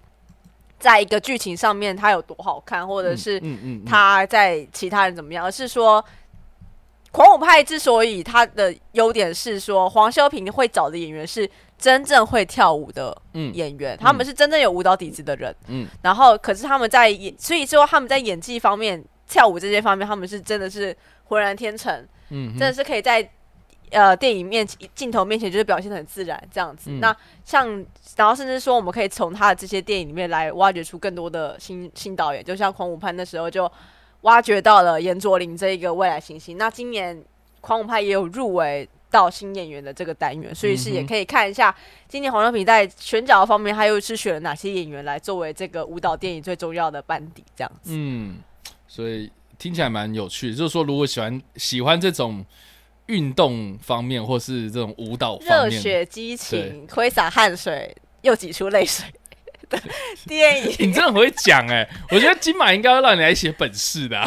[0.80, 3.42] 在一个剧情上面它有多好看，或者是
[3.86, 6.02] 他在其他人怎么样，而是说
[7.12, 13.16] 《狂舞派》之所以它的优点是说黄修平会找的演员是真正会跳舞的
[13.54, 15.54] 演员，他们是真正有舞蹈底子的人。
[15.68, 22.08] 嗯，然后可是他们在演，所以说他们在演技方面、跳舞这些方面，他们是真的是浑然天成。
[22.30, 23.30] 嗯，真的是可以在
[23.92, 26.92] 呃电影面前、镜头面前，就是表现的很自然这样子。
[27.00, 27.68] 那像，
[28.18, 33.72] 然后甚至说，我们可以从他的这些电影里面来挖掘出更多的新新导演，就像《狂舞派》那时候就
[34.22, 36.58] 挖掘到了严卓林这一个未来新星。
[36.58, 37.16] 那今年
[37.62, 41.74] 《狂舞派》也有入围到新演员的这个单元，所以是也可以看一下
[42.10, 47.92] 今年黄晓平在选角方面，他又是选了哪些演员来作为这个舞蹈电影最重要的班底这样子。
[47.94, 48.40] 嗯，
[48.86, 49.32] 所以。
[49.58, 52.46] 听起来蛮有趣的，就是说，如果喜欢喜欢这种
[53.08, 59.06] 运动方面，或是这种舞蹈热血激情、挥洒汗水又挤出泪水。
[59.70, 59.78] 的
[60.26, 61.86] 电影，你真的很会讲哎！
[62.10, 64.26] 我觉得金马应该要让你来写本事的。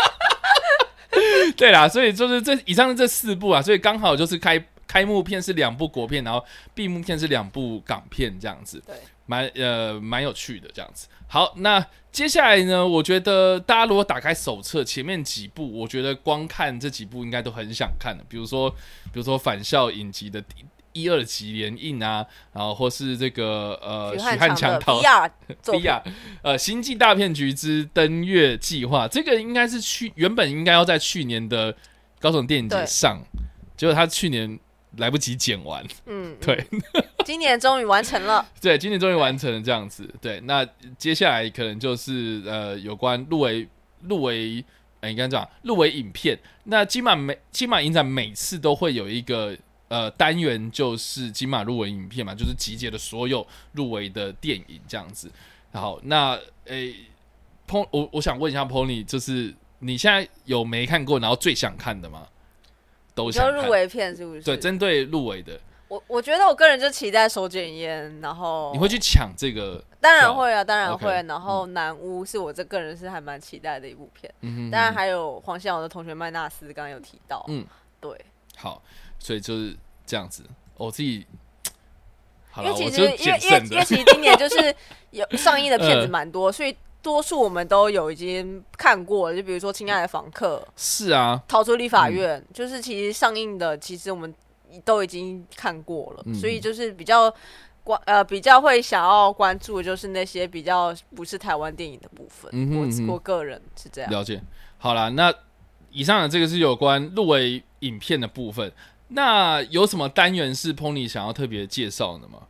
[1.58, 8.96] 对啦，所以就是这以上这四部啊，所以刚好就是开开幕片是两部国片，然后闭幕片是两部港片，这样子，对，
[9.30, 11.06] 蛮呃蛮有趣的这样子。
[11.28, 12.84] 好，那接下来呢？
[12.84, 18.24] 我觉得大家如果打开手册前面几部，我觉得光看这几部应该都很想看的。
[18.28, 20.42] 比如说，比如说《返校》影集的
[20.92, 25.30] 一二集连映啊，然后或是这个呃许汉强的 B R
[25.78, 26.02] B R
[26.42, 31.76] 呃《星际大骗局之登月计划》，这个应该是去原本应该要在去年的
[32.18, 33.22] 高雄电影节上，
[33.76, 34.58] 结果他去年。
[34.96, 36.66] 来不及剪完，嗯，对，
[37.24, 39.60] 今年终于完成了，对，今年终于完成了。
[39.62, 40.66] 这样子，对，那
[40.98, 43.68] 接下来可能就是呃，有关入围
[44.02, 44.64] 入围，
[45.00, 49.56] 哎，应该讲入围影片，那金马每金马影展每次都会有一个
[49.88, 55.30] 呃单元，就是金马入围影片嘛，就是集结了所有入围的电影这样子。
[55.72, 56.94] 好，那诶
[57.68, 62.26] ，Pony，我我想问一下 Pony，就是你现在有没看过，然后最想看的吗？
[63.24, 64.42] 都想入围片是不是？
[64.42, 69.82] 对，针对入围的，我我觉得我个人就期待手卷烟，然后你会去抢这个？
[70.00, 71.10] 当然会啊，当然会。
[71.24, 74.32] 然后南屋是我这个人是还蛮期待的一部片。
[74.40, 77.44] 嗯当然还有黄信尧的同学麦纳斯，刚刚有提到。
[77.48, 77.64] 嗯，
[78.00, 78.10] 对。
[78.56, 78.82] 好，
[79.18, 80.42] 所以就是这样子。
[80.76, 81.26] 我自己，
[82.56, 83.38] 因为其实因为因为
[83.70, 84.74] 因为其实今年就是
[85.10, 89.34] 有 上映的片子蛮多，所以多数我们都有已经看过。
[89.34, 94.34] 就比如说《亲爱的房客》，是啊，《逃出立法院》，就是其实上映的，其实我们。
[94.84, 97.28] 都已经看过了，所以就是比较
[97.82, 102.48] 关呃比较会想要关注的就是那些比较不是台湾电影的部分。
[103.08, 104.40] 我我个人是这样了解。
[104.78, 105.34] 好了，那
[105.90, 108.72] 以上的这个是有关入围影片的部分。
[109.08, 112.42] 那有什么单元是 Pony 想要特别介绍的吗？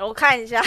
[0.00, 0.62] 我看一下，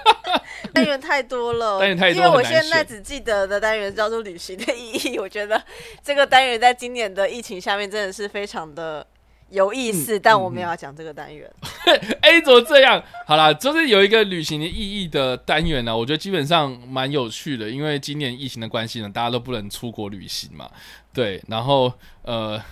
[0.72, 5.18] 单元太多了，单元太多，因为我现在只记得的单元叫做旅行的意义。
[5.18, 5.62] 我觉得
[6.02, 9.06] 这个单元在今年的疫情下面真的是非常的。
[9.50, 11.50] 有意思，但我们要讲这个单元。
[12.20, 13.02] 哎，怎么这样？
[13.26, 15.96] 好啦，就是有一个旅行的意义的单元呢。
[15.96, 20.70] 我觉得基本上蛮有趣的，因为今年疫情的关系呢，大家都不能出国旅行嘛。
[21.14, 22.62] 对，然后呃，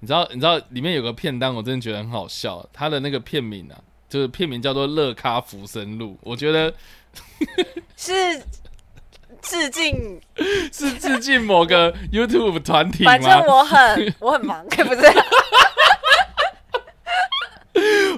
[0.00, 2.66] 你知道，你知道里面有个片单，我真的觉得很好笑。
[2.72, 3.76] 它的那个片名啊，
[4.08, 6.72] 就是片名叫做《乐咖浮生路》，我觉得
[7.96, 8.12] 是
[9.42, 10.20] 致敬，
[10.72, 15.00] 是致敬某个 YouTube 团体反正我很我很忙， 不是。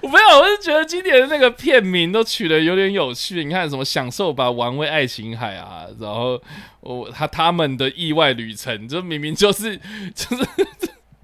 [0.02, 3.44] 我没有，我是觉得今年的那个片名都取得有点有趣。
[3.44, 6.40] 你看什么享受吧，玩味爱琴海啊，然后
[6.80, 9.76] 我他他们的意外旅程，这明明就是
[10.14, 10.48] 就是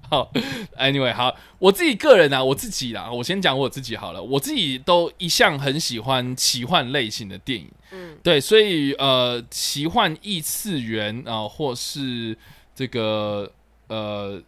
[0.09, 0.31] 好。
[0.77, 4.21] Anyway，好，我自己个人啊，我自己啦，我先讲我自己好了。
[4.21, 12.37] 我自己都一向很喜欢奇幻类型的电影，嗯，对，所以呃，奇幻异次元啊，或是
[12.75, 13.51] 这个
[13.87, 14.41] 呃，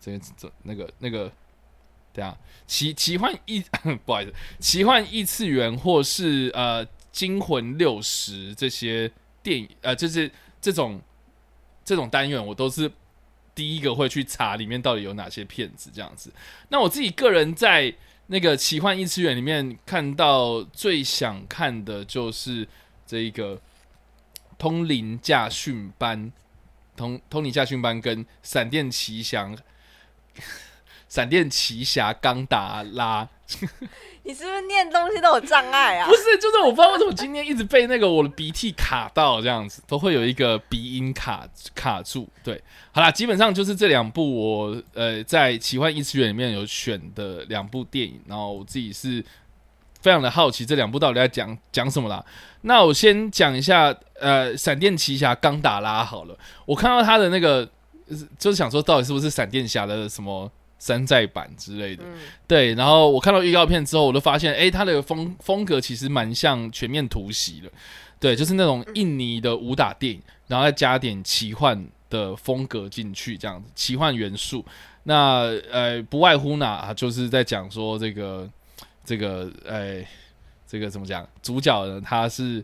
[0.00, 1.30] 这个这那个那个。
[2.14, 3.60] 对啊，奇奇幻异
[4.06, 9.10] 不好意思，奇幻异次元或是呃惊魂六十这些
[9.42, 11.02] 电影呃，就是这种
[11.84, 12.88] 这种单元，我都是
[13.54, 16.32] 第一个会去查里面到底有哪些骗子这样子。
[16.68, 17.94] 那我自己个人在
[18.26, 22.66] 那个奇幻异次元里面看到最想看的就是
[23.06, 23.60] 这一个
[24.58, 26.32] 通灵驾训班，
[26.96, 29.54] 通通灵驾训班跟闪电奇侠。
[31.06, 33.28] 闪电奇侠钢达拉，
[34.24, 36.08] 你是不是念东西都有障碍啊？
[36.08, 42.26] 不是，就是我不知道为什么今天一直被那个我的鼻涕卡到，这样子都会有一个鼻音卡卡住。
[42.42, 42.58] 对，
[42.90, 49.22] 好啦，基本上就是这两部我呃在奇幻异次元里面有选的两部电影，然后我自己是
[50.00, 52.24] 非常的好奇这两部到底在讲讲什么啦。
[52.62, 57.68] 那我先讲一下呃闪电奇侠刚打拉好了，我看到他的那个
[58.38, 60.50] 就是想说到底是不是闪电侠的什么。
[60.84, 62.04] 山寨版之类的，
[62.46, 67.72] 对，然后我看到预告片之后，我就发现，哎，它的风风格其实蛮像全面突袭的，
[68.20, 74.62] 对，就是那种印尼的武打电影，然后再加点奇幻的风格进去，这样子，奇幻元素。
[75.04, 78.46] 那呃，不外乎呢，就是在讲说这个
[79.06, 80.06] 这个，哎，
[80.66, 81.26] 这个怎么讲？
[81.40, 82.62] 主角呢，他是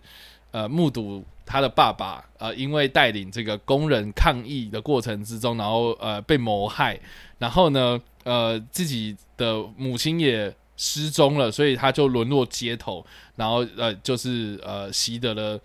[0.50, 7.00] 呃目睹他的爸爸呃，因为带领这个工人抗议的过程之中，然后呃被谋害，
[7.38, 7.98] 然后呢。
[8.24, 13.04] 呃，自己的母亲也失踪了，所以他就沦落街头，
[13.37, 15.59] 然后呃，就是呃，习得了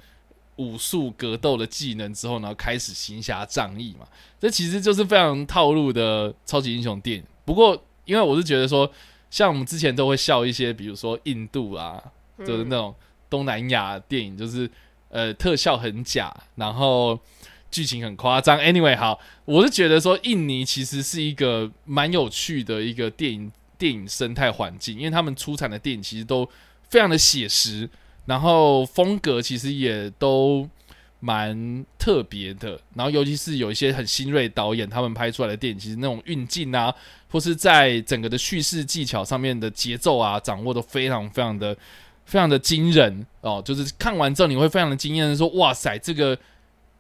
[0.56, 4.08] 武术格斗的技能之后，然后开始行侠仗义嘛。
[4.40, 7.24] 这其实就是非常套路的超级英雄电影。
[7.44, 8.90] 不过，因为我是觉得说，
[9.30, 12.02] 像我们之前都会笑一些，比如说印度啊，
[12.40, 12.96] 就是那种
[13.30, 14.70] 东南亚电影，就是
[15.10, 17.20] 呃，特效很假，然后。
[17.76, 26.50] 剧情很夸张，Anyway，好，我是觉得说印尼其实是一个蛮有趣的一个电影电影生态环境，因为他们出产的电影其实都
[26.90, 27.90] 非常的写实，
[28.28, 30.70] 然后风格其实也都
[31.20, 36.96] 蛮特别的，然后尤其是有一些很新锐导演他们拍出来的电影，其实那种运镜啊，
[37.30, 41.76] 或是在整个的叙事技巧上面的节奏啊，掌握都非常非常的
[42.24, 46.40] 非常的惊人哦，就是看完之后你会非常的惊艳，说哇塞，这个。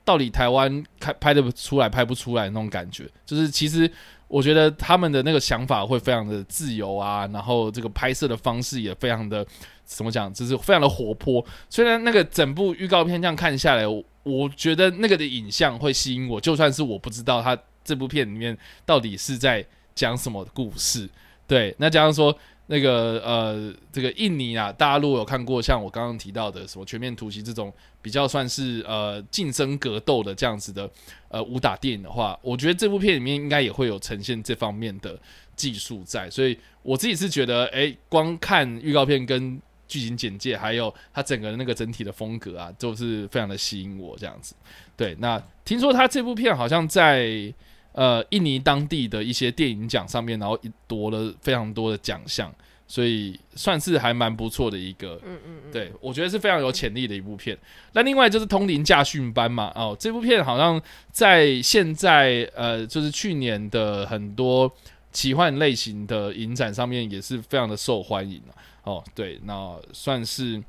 [0.05, 3.91] 到底台湾开拍的出来拍不出来那种感觉，就是其实
[4.27, 9.45] 我觉得他们的那个想法会非常的自由啊，然后这个拍摄的方式也非常的
[9.83, 11.45] 怎么讲，就是非常的活泼。
[11.69, 13.83] 虽然那个整部预告片这样看下来，
[14.23, 19.65] 我觉得那个的影像会吸引我，就算是我不知道他这部片里面到底是在
[19.95, 21.09] 讲什么故事，
[21.47, 22.37] 对，那假如说。
[22.67, 30.89] 那个呃，这个印尼啊，大家如果有看过像我刚刚提到的什么全面突袭这种比较算是呃近身格斗的这样子的
[31.29, 35.19] 呃武打电影的话，我觉得这部片里面应该也会有呈现这方面的
[35.55, 44.55] 技术在，所以我自己是觉得，哎，光看预告片跟剧情简介，还有它整个那个整体的风格啊，都是非常的吸引我这样子。
[44.97, 47.53] 对，那听说他这部片好像在
[47.95, 50.55] 呃印尼当地的一些电影奖上面，然后
[50.87, 52.53] 夺了非常多的奖项。
[52.87, 57.57] 所以算是还蛮不错的一个，嗯嗯嗯，对我觉得是非常有潜力的一部片。
[57.93, 60.79] 那另外就是《通灵驾训班》嘛，哦，这部片好像
[61.11, 64.71] 在现在呃，就是去年的很多
[65.11, 68.39] 奇幻类型的影展上面也是非常的受欢迎
[68.83, 70.63] 哦，对，那算是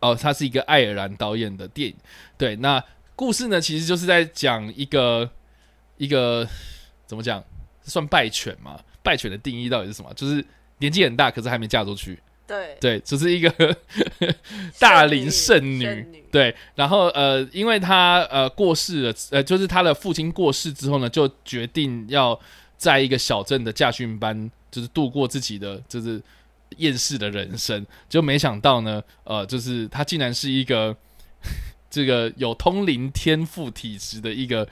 [0.00, 1.96] 哦，它是一个爱尔兰导演的电影。
[2.36, 2.84] 对，那
[3.16, 5.30] 故事呢，其实就是在讲一个
[6.00, 6.44] 一个
[7.06, 7.44] 怎么讲，
[7.82, 8.80] 算败犬嘛？
[9.02, 10.12] 败犬的定义到底是什么？
[10.14, 10.44] 就是。
[10.82, 12.18] 年纪很大，可是还没嫁出去。
[12.46, 13.76] 对对，只是一个
[14.80, 16.24] 大龄剩女。
[16.32, 22.40] 对，然后呃，因为她呃过世了，呃，就是她的父亲过世之后呢，就决定要
[22.78, 26.18] 在一个小镇的驾训班，就是度过自己的就是
[26.78, 27.86] 厌世的人生。
[28.08, 30.96] 就没想到呢，呃，就是她竟然是一个
[31.90, 34.66] 这个有通灵天赋体质的一个。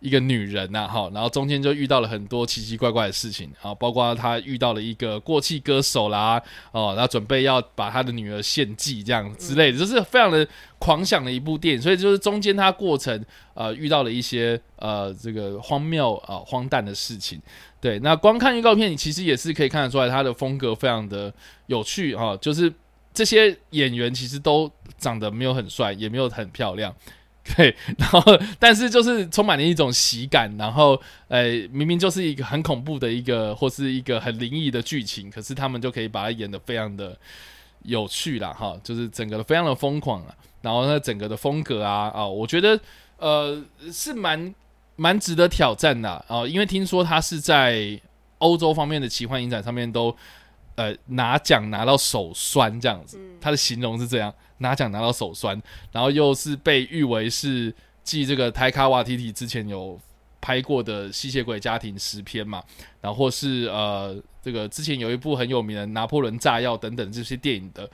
[0.00, 6.40] 一个女人呐，哈，然后中间就遇到了很多奇奇怪怪的事情啊，包括她遇到了一个过气歌手啦，
[6.70, 10.46] 哦，然后准备要把她的女儿献祭这样之类的，就是非常的
[10.78, 11.82] 狂想的一部电影。
[11.82, 13.24] 所以就是中间她过程
[13.54, 17.40] 呃遇到了一些呃这个荒谬啊荒诞的事情。
[17.80, 21.32] 对，那光看预告片，你其实也是可以看得出来，她的风格非常的
[21.66, 22.72] 有趣啊，就是
[23.12, 26.94] 这些演员其实都长得没有很帅，也没有很漂亮。
[27.56, 28.22] 对，然后
[28.58, 37.16] 但是就是充满了一种喜感，然后呃，明明就是一个很恐怖的一个或是一个很灵异的剧情，可是他们就可以把它演得非常的
[37.82, 42.78] 有趣啦，哈，就是整个非常的疯狂啊，然后呢，整个的风格啊啊，我觉得
[43.16, 44.54] 呃是蛮
[44.96, 48.00] 蛮值得挑战的啊，因为听说他是在
[48.38, 50.14] 欧洲方面的奇幻影展上面都
[50.78, 54.32] 呃拿奖拿到手酸这样子，他的形容是这样。
[54.58, 55.60] 拿奖拿到手酸，
[55.92, 60.00] 然后又是被誉为是继这个泰卡瓦提提之前有
[60.40, 62.62] 拍过的吸血鬼家庭十篇嘛，
[63.00, 67.90] 然后或是呃这个之前有一部很有名的拿破仑炸药等等这些电影的。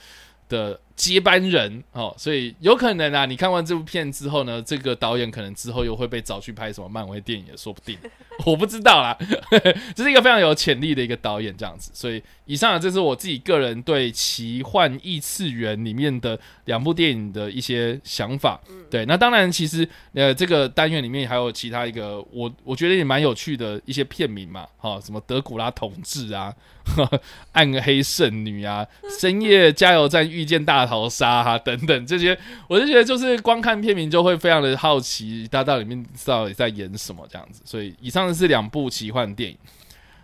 [0.46, 7.98] 的接班人哦，所以有可能啊，你看完这部片之后呢，这个导演可能之后又会被找去拍什么漫威电影也说不定，
[8.46, 9.16] 我不知道啦。
[9.96, 18.60] 这是一个非常有潜力的一个导演这样子，所以以上这是我自己个人对奇幻异次元里面的两部电影的一些想法。
[18.88, 26.54] 对，那当然其实呃这个单元里面还有其他一个我我觉得也蛮有趣的一些片名嘛，哈，什么德古拉同志啊。
[27.52, 28.86] 暗黑圣女啊，
[29.18, 37.62] 深夜加油站遇见大逃杀哈，等等这些，我就觉得就是光看片名就会非常的好奇，它到里面到底在演什么这样子。
[37.64, 39.58] 所以以上的是两部奇幻电影。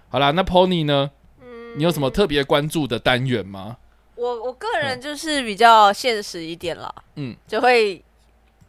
[0.09, 1.11] 好啦，那 Pony 呢？
[1.41, 3.77] 嗯，你有什么特别关注的单元吗？
[4.17, 8.03] 我我个人就是比较现实一点啦，嗯，就会。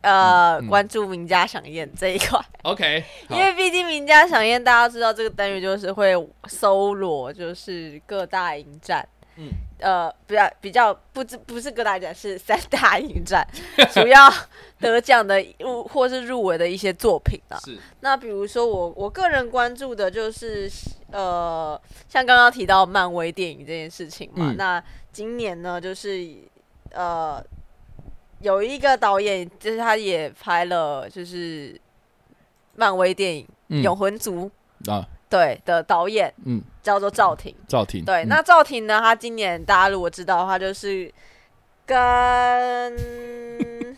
[0.04, 6.16] 呃，关注名家响宴这一块，OK， 因为毕竟名家响宴，大家知道这个单元就是会
[6.46, 9.50] 搜罗，就是各大影展，嗯，
[9.82, 13.46] 呃，比较比较不知不是各大奖，是 三大影展
[13.94, 14.32] 主要
[14.80, 17.58] 得奖的入或是入围的一些作品啊。
[17.66, 20.72] 是，那比如说我我个人关注的就是
[21.12, 26.34] 呃，像刚刚提到漫威电影这件事情嘛，那今年呢就是
[26.92, 27.44] 呃。
[28.44, 31.80] 有一个导演，就是他也拍了，就是
[32.76, 33.48] 漫威电影
[33.84, 34.50] 《永恒族》
[34.92, 37.56] 啊，对的导演，嗯，叫做赵婷。
[37.68, 39.00] 赵婷，对，那赵婷呢？
[39.00, 41.10] 她今年大家如果知道的话，就是
[41.86, 41.98] 跟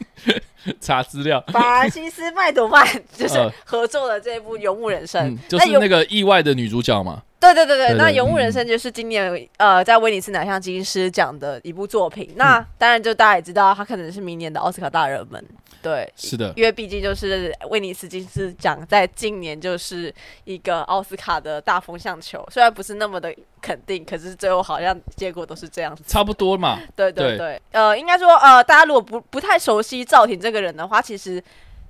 [0.80, 7.22] 查资料， 法西斯麦朵曼 就是合作的这一部《游牧人生》，就是那个意外的女主角嘛。
[7.40, 12.32] 对对对对，那《游牧人生》就是今年呃在威尼斯拿下金狮奖的一部作品。
[12.38, 15.46] 那当然，就大家也知道，他可能是明年的奥斯卡大热门。
[15.84, 20.12] 对，是的，因为毕竟就是威尼斯金狮奖在今年就是
[20.46, 26.80] 一个奥斯卡的大风向球，虽然不是那么的肯定，可是最后好像结果都是这样子，差不多嘛。
[26.96, 31.44] 对对对，呃，应该说呃，大家如果不不太熟悉赵婷这个人的话，其实。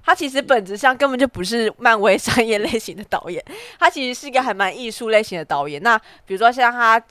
[0.05, 3.41] 他其实本质上根本就不是漫威商业类型的导演，
[3.79, 5.81] 他其实是一个还蛮艺术类型的导演。
[5.81, 7.01] 那比如说像他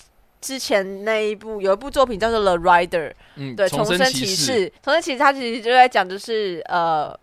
[0.43, 4.71] 之前那一部有一部作品叫做《The Rider》，嗯，对，重生骑士。
[4.83, 7.19] 重生骑士他其实就在讲就是呃，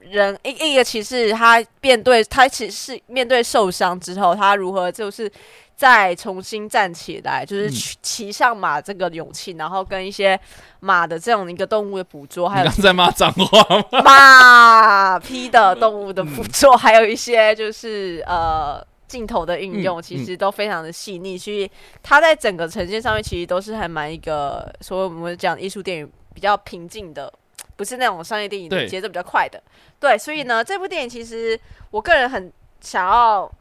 [0.00, 5.30] 人一一个骑士他面对他其实是面对受伤之后，他如何就是。
[5.74, 7.68] 再重新站起来，就是
[8.02, 10.38] 骑上马这个勇气，然后跟一些
[10.78, 18.80] 马的这种一个动物的捕捉，还有在骂脏话，马匹的动物的捕捉，还有一些就是呃
[19.12, 21.70] 镜头的运用，其实都非常的细腻，所以
[22.02, 27.30] 它在整个呈现上面其实都是还蛮一个，所以我们讲艺术电影比较平静的，
[27.76, 29.62] 不是那种商业电影的节奏比较快的。
[30.00, 31.60] 对，所以呢，这部电影其实
[31.90, 32.50] 我个人很
[32.80, 33.52] 想要。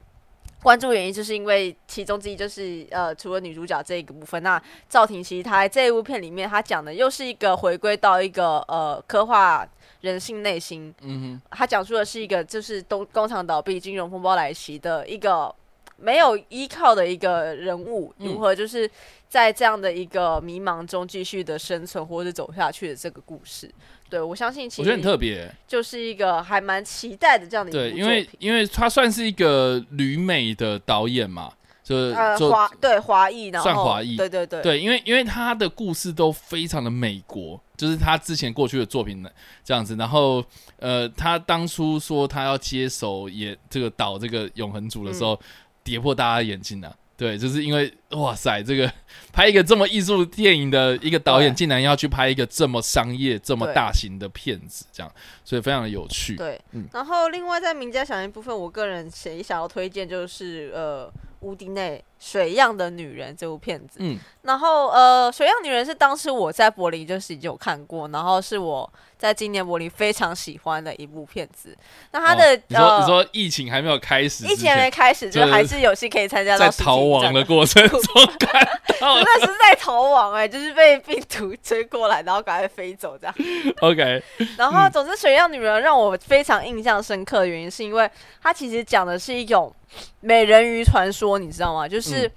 [0.62, 9.68] 关注原因就是因为其中之一就是呃，除了女主角这一个部分，那赵婷其实她在这一部片里面，她讲的又是一个回归到一个呃，刻画
[10.02, 10.94] 人性内心。
[11.02, 15.54] 嗯哼，她讲述的是一个就是东工厂倒闭、金融风暴来袭的一个
[16.02, 18.90] 没有依靠的一个人物，如何就是
[19.30, 23.70] 在这样的一个迷茫中继续的生存或者走下去的这个故事。
[24.10, 31.50] 对，我相信其实我觉得很特别，就是一个还蛮期待的这样的一对，因为因为他算是一个旅美的导演嘛，
[31.82, 32.14] 就是
[32.50, 34.62] 华对华裔，然后算华裔，对对对。
[34.62, 39.30] 对，因为因为他的故事都非常的美国，就是他之前过去的作品呢
[39.64, 40.44] 这样子，然后
[40.80, 45.40] 呃，他当初说他要接手也这个导这个永恒组的时候，
[45.84, 46.94] 跌破大家眼镜啊。
[47.18, 48.92] 对，就是因为哇塞，这个
[49.32, 55.12] 拍一个这么艺术电影的一个导演，竟然要去拍一个这么商业、这么大型的片子，这样，
[55.44, 56.36] 所以非常的有趣。
[56.36, 56.88] 对，嗯。
[56.92, 61.12] 然后另外在名家响应部分，我个人谁想要推荐，就是呃。
[61.42, 71.76] 乌迪内《水样的女人》这部片子，嗯，然后呃，《水样女人》是当时我在柏林就是已经有看过，然后是我在今年柏林非常喜欢的一部片子。
[72.12, 78.00] 那它的你说你说疫情还没有开始，疫情还没开始，就还是有戏可以参加，在逃亡的过程中
[78.40, 78.64] 看，
[79.00, 83.36] 真的是在逃亡哎，就是被病毒追过来，然后赶快飞走这样。
[83.80, 84.24] OK，
[84.58, 88.08] 然后总之《水样女人》让我非常印象深刻的原因，是因为
[88.44, 89.74] 它其实讲的是一种。
[90.22, 91.88] 美人鱼传说，你知道吗？
[91.88, 92.32] 就是，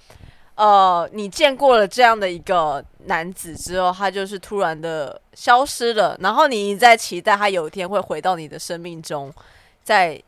[0.55, 9.33] 呃，你见过了这样的一个男子之后，他就是突然的消失了，然后你在期待他有一天会回到你的生命中，
[9.83, 10.21] 再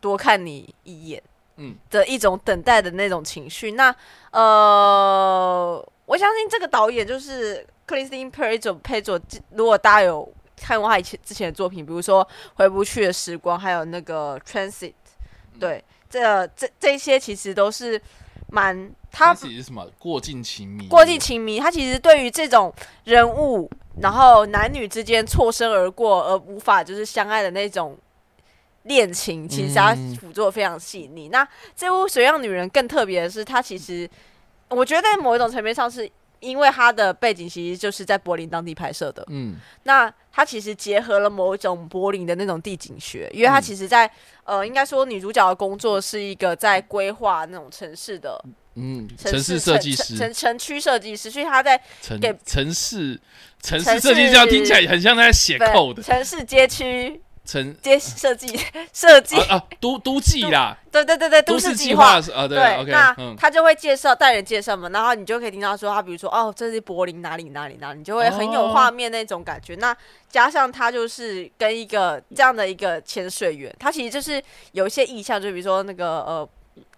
[0.00, 1.22] 多看你一眼，
[1.56, 3.72] 嗯，的一种等待的那种情绪。
[3.72, 3.94] 那，
[4.32, 9.20] 呃，我相信这个导演就是克里斯汀·佩佐佩佐。
[9.50, 14.90] 如果大家有看过他以前之前的作品，比如说《回不去的时光》，还有那个《Transit》，
[15.58, 15.82] 对。
[16.10, 17.98] 这这这些其实都是
[18.48, 21.58] 蛮他自己是什么过境情迷，过境情迷。
[21.60, 22.70] 他其实对于这种
[23.04, 23.70] 人物，
[24.02, 27.96] 然后男女之间错身而过而无法就是相爱的那种
[28.82, 31.28] 恋情，其实他捕捉非常细腻。
[31.28, 34.10] 那这部《水样女人》更特别的是，他其实
[34.68, 36.10] 我觉得在某一种层面上是。
[36.40, 44.10] 因为它的背景其实就是在柏林当地拍摄的，嗯，那它其实结合了某一种柏林的那种地景学，因为它其实，在
[44.44, 48.42] 呃，应该说女主角的工作是一个在规划那种城市的，
[48.74, 51.80] 嗯，城市设计师，城城区设计师，所以他在
[52.20, 53.20] 给城市
[53.62, 57.20] 城市设计这样听起来很像在写 code，城市街区。
[57.50, 58.46] 城接设计
[58.94, 69.74] 设计啊，都都计啦， 对对对对，都市计划啊，对，那他就会介绍带人介绍嘛，然后你就可以听到说他比如说哦，这是柏林哪里哪里哪里，你就会很有画面那种感觉。
[69.74, 69.96] 那
[70.28, 74.40] 加上他就是跟一个这样的一个潜水员，他其实就是
[74.70, 76.48] 有一些意象，就比如说那个呃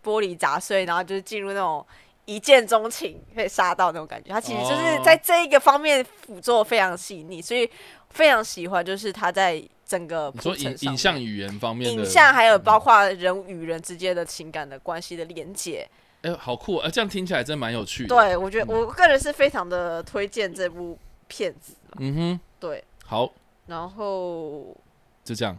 [0.04, 1.86] 玻璃砸碎，然后就是进入那种
[2.26, 4.30] 一见钟情被杀到那种感觉。
[4.30, 7.66] 他其实就是在这一个方面辅助非常细腻，所以
[8.10, 9.62] 非常喜欢，就是他在。
[9.92, 15.86] 整个说影影像语言方面，影像还有包括人与人之间的情感的关系的连接，
[16.22, 16.76] 哎，好酷！
[16.76, 18.06] 啊，这样听起来真蛮有趣。
[18.06, 21.74] 对，我觉得我个人是非常的推荐这部片子。
[21.98, 23.30] 嗯哼，对，好，
[23.66, 24.74] 然后
[25.22, 25.58] 就这样，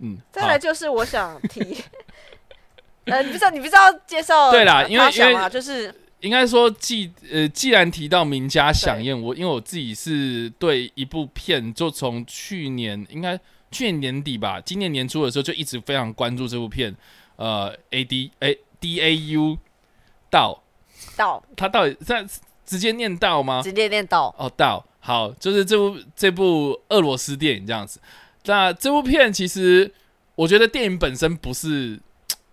[0.00, 1.84] 嗯，再来就是我想提，
[3.06, 5.94] 呃，你不知道，你不知道介绍对啦，因为因为就是。
[6.20, 13.40] 应该说，既呃，既然提到名家响应，我因为我自己是对一部片，就从去年应该
[13.70, 16.94] 去年年底吧，今年年初的时候就一直非常关注这部片，
[17.36, 19.58] 呃，A D A D A U
[20.30, 20.62] 道
[21.16, 22.26] 道，他到底在
[22.64, 23.62] 直接念道吗？
[23.62, 28.00] 直接念道哦，道好，就是这部这部俄罗斯电影这样子。
[28.44, 29.92] 那这部片其实
[30.34, 32.00] 我觉得电影本身不是。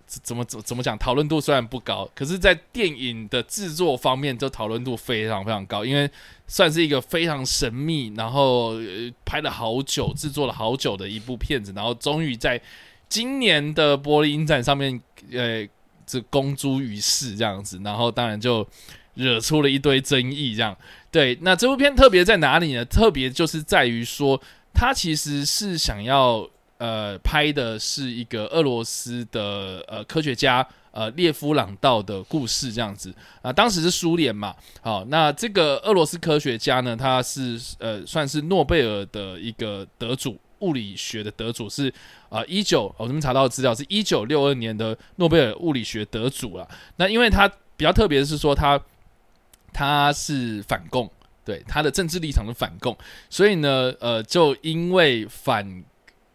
[0.08, 0.98] 怎么怎么怎么讲？
[0.98, 6.10] 讨论度虽然不高，可是，在电影的制作方面，就讨论度非常非常高，因为
[6.48, 8.76] 算是一个非常神秘，然后
[9.26, 12.60] 拍了好久、制作了好久的一部片子，然后终于在
[13.10, 14.98] 今年的柏林影展上面，
[15.34, 15.68] 呃，
[16.06, 18.66] 这公诸于世这样子，然后当然就
[19.16, 20.56] 惹出了一堆争议。
[20.56, 20.78] 这样，
[21.12, 22.86] 对，那这部片特别在哪里呢？
[22.86, 24.42] 特别就是在于说，
[24.74, 26.50] 它其实是想要。
[26.78, 41.94] 呃，拍的是一个俄罗斯的呃科学家呃列夫朗道的故事，这样子啊，当时是苏联嘛，好，那这个俄罗斯科学家呢，他是呃算是诺贝尔的一个得主，物理学的得主是
[42.30, 46.68] 啊，一九我这边查到的资料是一九六二年的诺贝尔物理学得主了。
[46.98, 48.80] 那因为他比较特别的是说他
[49.74, 51.10] 他是反共，
[51.46, 52.98] 对他的政治立场是反共，
[53.30, 55.84] 所以呢，呃，就因为反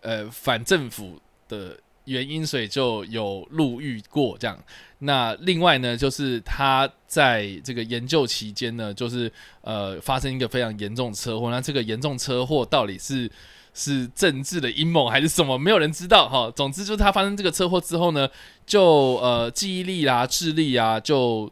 [0.03, 4.59] 呃反政府的原因，所以就有入狱过这样。
[4.98, 9.32] 那另外呢，就是他在这个研究期间呢，就是
[9.62, 11.50] 呃发生一个非常严重车祸。
[11.50, 13.30] 那这个严重车祸到底是
[13.74, 15.57] 是政治的阴谋还是什么？
[15.59, 16.53] 没有人知道哈。
[16.55, 18.28] 总之就是他发生这个车祸之后呢，
[18.66, 21.50] 就呃记忆力啦、智力啊，就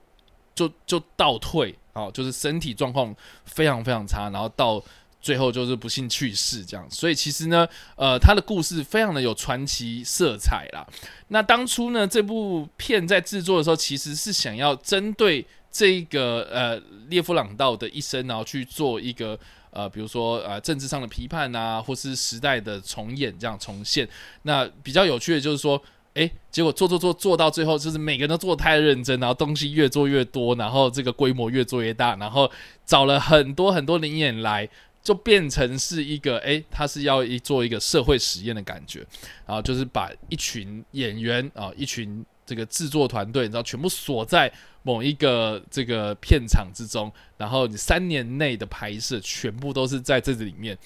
[0.55, 4.83] 就就倒退啊，就是身体状况非常非常差，然后到。
[5.21, 6.87] 最后就是不幸去世，这样。
[6.91, 7.67] 所以其实呢，
[7.97, 10.87] 呃，他的故事非常的有传奇色彩啦。
[11.29, 19.39] 那当初呢，这部片在制作的时候，其实是想要针对这个呃列夫朗道的一生，然后去做一个
[19.71, 24.09] 呃，比如说呃政治上的批判啊，或是时代的重演这样重现。
[24.43, 25.81] 那比较有趣的就是说，
[26.15, 32.51] 诶，结果做做做做到最后，就是每个人都做的太认真，然后东西越做越多，然后这个规模越做越大，然后
[32.85, 34.69] 找了很多很多灵演来。
[35.03, 39.01] 就变成是一个，诶，他是要一做一个社会实验的感觉，
[39.47, 50.77] 然后就是把一群演员啊，一群这个制作团队，然后全部锁在某一个这个片场之中，然后你三年内的拍摄全部都是在这里面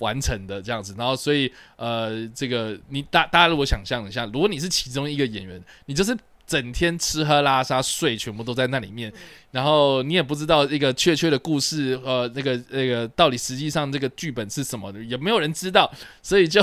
[0.00, 6.16] 完成的这样子，然后所以呃，这个你大大家如果想象一下，如果你是其中一个演员，你就是。
[6.50, 9.12] 整天吃喝拉撒睡，全部都在那里面，
[9.52, 15.88] 然后你也不知道一个确切的故事，呃，那个那个到底实际上这个剧本是什么的，也没有人知道，
[16.20, 16.60] 所以就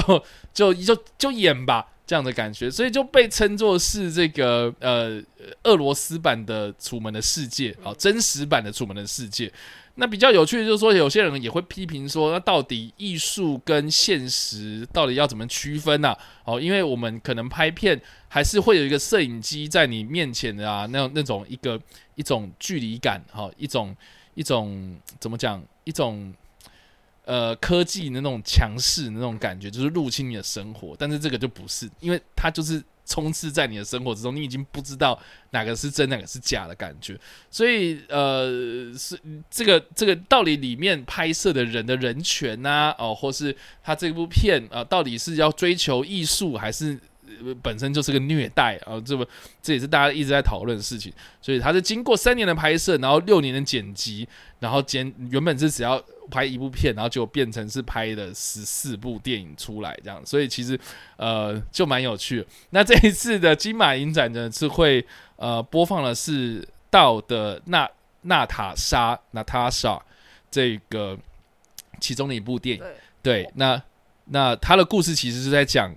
[0.54, 5.24] 就就就演吧这样的感觉，所以就被称作是这个呃
[5.64, 9.48] 俄罗斯版的《楚门的世界》啊，真实版的《楚门的世界》。
[10.00, 16.16] 那比较有趣的就是说，有些人也会批评说，那到底艺术跟现实到底要怎么区分呢？
[16.46, 21.82] 哦，因为我们可能拍片还是会有一个摄影机在你面前的啊，那那种一个
[22.14, 23.96] 一种距离感，哈，一种
[24.36, 26.32] 一种怎么讲，一种
[27.28, 30.96] 呃科技那种强势那种感觉，就是入侵你的生活。
[30.98, 32.84] 但是这个就不是，因为它就是。
[33.10, 35.18] 充斥在你的生活之中，你已经不知道
[35.52, 37.18] 哪个是真，哪个是假的感觉。
[37.50, 39.18] 所以，呃，是
[39.50, 47.00] 这个这个到底里面拍摄的人的人权呐，哦，或是他这部片啊，到底是要追求艺术，还是
[47.64, 49.00] 本身就是个虐待啊？
[49.00, 49.26] 这不，
[49.62, 51.10] 这也是大家一直在讨论的事情。
[51.42, 54.28] 所以，它是经过三年的拍摄，然后六年的剪辑，
[54.60, 56.04] 然后剪原本是只要。
[56.30, 60.80] 拍一部片，然后就变成是拍的十四部电影出来这样，所以其实
[61.16, 62.46] 呃就蛮有趣。
[62.72, 65.06] 那这一次的金马影展呢，是会
[65.38, 67.90] 呃播放的是道的娜
[68.24, 70.02] 娜塔莎娜塔莎
[70.52, 71.18] 这个
[72.00, 72.84] 其中的一部电影。
[73.22, 73.82] 对，那
[74.26, 75.94] 那他的故事其实是在讲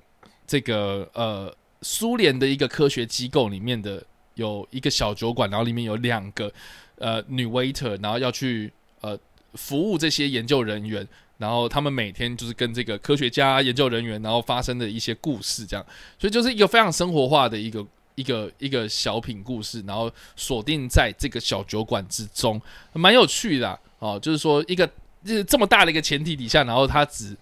[0.47, 4.03] 这个呃苏联的一个科学机构里面的
[4.35, 6.53] 有一个小酒馆，然后里面有两个
[6.97, 9.19] 呃女 waiter，然后要去呃。
[9.55, 11.07] 服务这些研究人员，
[11.39, 15.85] 然后他们每天就是跟这个科学家、研究人员，然后发生的一些故事，这样，
[16.19, 22.61] 所以就是一个非常生活化的一个一个一个小品故事，然后锁定在这个小酒馆之中，
[22.93, 24.19] 蛮有趣的哦。
[24.21, 24.87] 就是说，一个
[25.25, 27.37] 就是这么大的一个前提底下，然后他只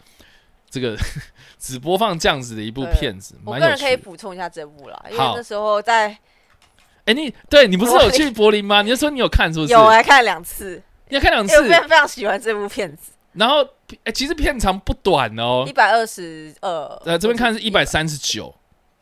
[0.71, 0.97] 这个
[1.59, 6.17] 只播放这样子的一部片子，我个人可以补充一下这部啦，因为那时候在，
[7.05, 8.83] 哎，你对你不是有去柏林吗？
[8.83, 9.73] 你就说你有看是不是？
[9.73, 10.81] 有，来看了两次。
[11.09, 13.13] 你要看两次，我非常非常喜欢这部片子。
[13.35, 13.65] 然后，
[14.05, 16.69] 哎，其实片长不短哦，一百二十二。
[17.05, 18.53] 呃，这边看是一百三十九。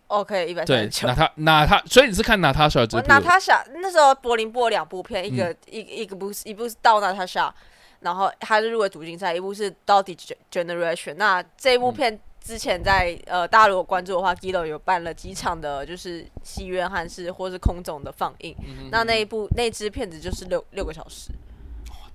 [0.08, 1.08] OK，一百三十九。
[1.08, 3.08] 那他，那他，所以你是看娜塔莎这部？
[3.08, 7.54] 娜塔莎那时候柏林播两部片，一个一一个不是一部是到娜塔莎，
[8.00, 10.16] 然后他是入围主竞赛，一部是到底
[10.52, 11.14] Generation。
[11.14, 18.54] 那这部片之前在呃，大家如果关注的话，Gillo 有办了几场的，就是戏院还是或是空总的放映。
[18.90, 21.30] 那那一部那支片子就是六六个小时。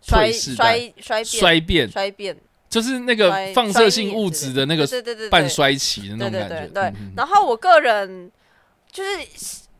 [0.00, 1.90] 衰衰衰衰变。
[1.90, 2.36] 衰变，
[2.68, 6.68] 就是那个放射性物质的那个对对对半衰期的那种感觉。
[6.68, 8.30] 对，然后我个人
[8.92, 9.10] 就是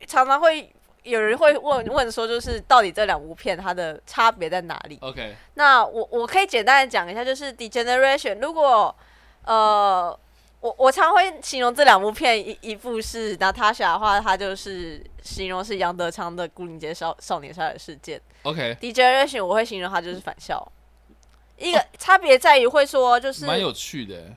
[0.07, 0.68] 常常会
[1.05, 8.93] 有人会问问说，就是到底这两部片它的差别在哪里？OK，那我我可以简单的讲一下，就是 degeneration，如果
[9.45, 10.18] 呃。
[10.61, 18.18] 我我常会形容这两部片，一一部是娜塔莎的话，它就是形容是杨德昌的《孤林街少少年杀人事件》。
[18.42, 20.70] OK，Degeneration 我会形容它就是返校。
[21.56, 24.34] 一个差别在于会说就是蛮有趣的，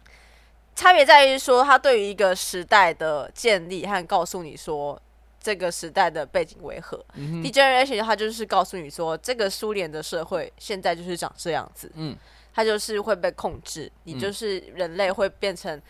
[0.76, 5.02] 差别在于说他对于一个时代的建立和告诉你说
[5.40, 6.98] 这个时代的背景为何。
[7.16, 12.14] D generation 它就是告诉你说，这个苏联的社会现在就是长这样子，嗯，
[12.54, 15.82] 它就是会被控制，你就是人类会变成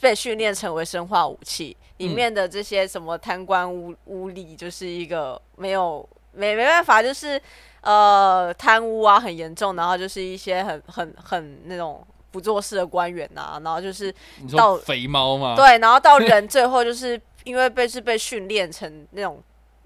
[0.00, 7.40] 被训练成为生化武器，里面的这些什么贪官污污吏，就是一个没有没没办法，就是
[7.80, 12.06] 呃贪污啊很严重，然后就是一些很很很那种。
[12.32, 14.10] 不做事的官员呐，然后就是
[14.56, 15.54] 到肥猫嘛？
[15.54, 19.38] 对，然后到人最后就是因为被是被训练成那种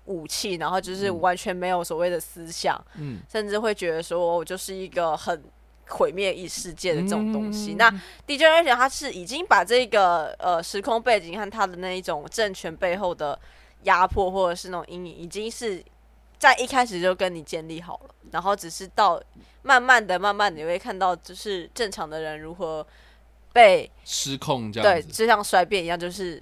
[0.05, 5.43] 武器，然后就是完全没有所谓的思想，嗯，甚至会觉得说我就是一个很
[5.89, 7.75] 毁灭异世界的这种东西。
[7.75, 7.91] 那
[8.27, 13.39] D J 而且他是已经把这个呃时空背景和他的那一种政权背后的
[13.83, 15.85] 压迫或者是那种阴影，已经是
[16.39, 19.23] 在一开始就跟你建立好了，然后只是到。
[19.63, 22.87] 慢慢的，慢慢的，你会看到，就是正常的人如何
[23.53, 26.41] 被失控，这样对，就像衰变一样，就是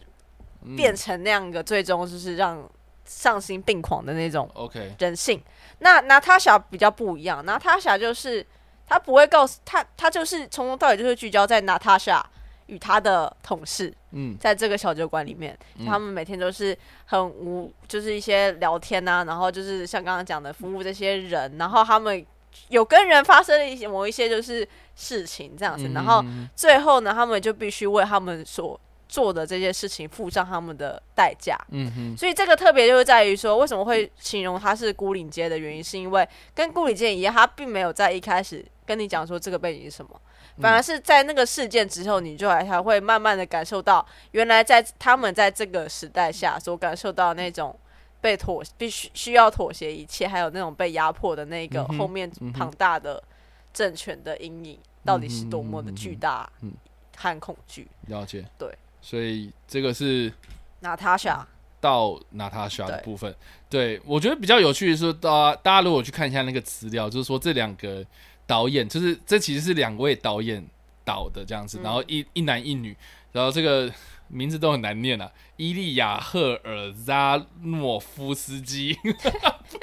[0.76, 2.70] 变成那样一个最终就是让
[3.06, 5.42] 丧心病狂的那种 OK 人性。
[5.78, 8.46] 那娜塔莎比较不一样，娜塔莎就是
[8.88, 12.24] 他不会告诉他，他就是从头到尾就是聚焦在娜塔莎
[12.66, 16.76] 与他的同事，嗯，在这个小酒馆里面，他们每天都是
[17.06, 22.24] 很无，就是一些聊天啊，然后就是像刚刚讲的服务这些人，然后他们。
[22.68, 26.24] 有跟人发生了一些某一些就是事情这样子，然后
[26.54, 28.80] 最后呢，他们就必须为他们所
[29.14, 31.56] 做的这些事情付上他们的代价。
[31.70, 40.20] 嗯哼，所以这个特别就是在于说，为什么会形容他是孤岭街的原因，是因为跟孤岭街一样，他并没有在一开始跟你讲说这个背景是什么，
[40.58, 47.78] 反而是在那个事件之后，你就还会慢慢的感受到，原来在他们在这个时代下所感受到那种。
[48.24, 53.22] 被妥必须需要妥协一切，还有那种被压迫的那个后面庞大的
[53.70, 56.50] 政权的阴影，到底是多么的巨大
[57.18, 57.86] 和恐惧？
[58.06, 58.74] 了解，对，
[59.04, 60.32] 所以这个是
[60.80, 61.46] 娜塔莎
[61.78, 63.32] 到娜塔莎的部分。
[63.68, 68.02] 对我觉得比较有趣的是，大家大家如果去看一下那个资料，就是说这两个
[68.46, 70.66] 导演，就是这其实是两位导演
[71.04, 72.96] 导的这样子，然后一一男一女，
[73.32, 73.92] 然后这个。
[74.26, 78.98] 名字都很难念啊，伊利亚赫尔扎诺夫斯基，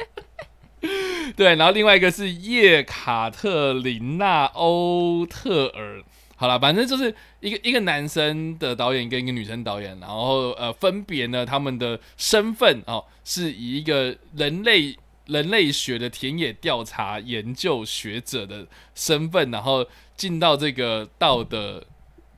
[1.38, 6.04] 对，然后另外一个是叶卡特琳娜欧特尔，
[6.42, 18.66] 好了，反正就是一个一个男生的导演跟一个女生导演，然后呃，分别呢他们的身份哦，是以一个人类人类学的田野调查研究学者的
[18.96, 19.86] 身份，然后
[20.18, 21.86] 进到这个道的。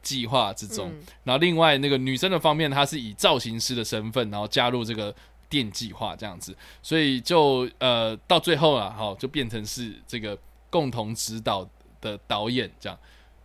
[0.04, 0.92] 计划之中，
[1.24, 5.16] 然后另外那个女生的方面，她是以造型师的身份，然后加入这个
[5.48, 10.38] 电计划这样子，所以就呃到最后啊，哈，就变成是这个
[10.70, 11.66] 共同指导
[12.02, 13.00] 的导演这样，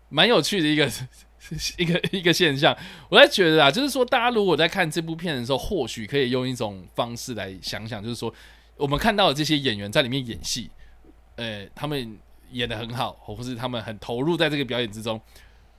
[0.08, 0.90] 蛮有趣的一个
[1.78, 2.76] 一个一个现象。
[3.08, 8.32] 我在觉得啊，就是说大家如果在看这部片的时候，或许可以用一种方式来想想，就是说
[8.76, 10.70] 我们看到的这些演员在里面演戏，
[11.36, 12.18] 呃，他们
[12.50, 15.20] 演的很好，或是他们很投入在这个表演之中。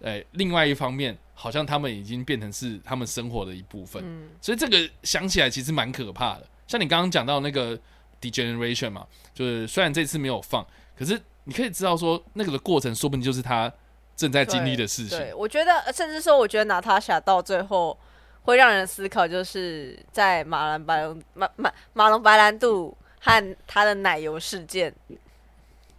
[0.02, 4.02] 哎，另外一方面，好像他们已经变成是他们生活的一部分，
[4.40, 6.48] 所以这个想起来其实蛮可怕的。
[6.68, 7.78] 像你刚刚讲到那个
[8.22, 10.66] degeneration 嘛，就是虽然这次没有放，
[10.98, 13.70] 可是你可以知道说那个的过程，说不定就是他
[14.20, 15.18] 正在经历的事情。
[15.18, 17.98] 对，我觉得甚至说，我觉得娜塔莎到最后
[18.42, 24.94] 会让人思考，就是在马兰白马马马龙白兰度和他的奶油事件。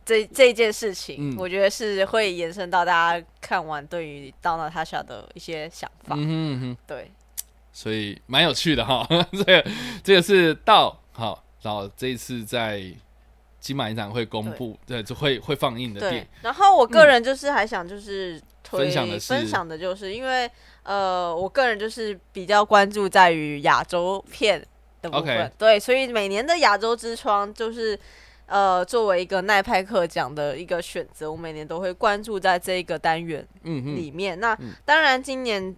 [0.04, 6.16] 这这件事情，我觉得是会延伸到大家看完对于到娜塔莎的一些想法。
[6.18, 7.10] 嗯哼，对，
[7.72, 9.06] 所以蛮有趣的哈。
[9.32, 9.70] 这个
[10.02, 12.82] 这个是到好，然后这一次在
[13.60, 16.26] 金马影展会公布，对，就会会放映的电影。
[16.42, 20.50] 然后我个人就是还想就是分享的分享的就是因为
[20.82, 24.60] 呃，我个人就是比较关注在于亚洲片
[25.02, 27.96] 的部分，对，所以每年的亚洲之窗就是。
[28.52, 34.40] 呃，作为一个奈派克奖的一个选择，我每年都会关注在这个单元里面。
[34.40, 35.72] 那当然，今年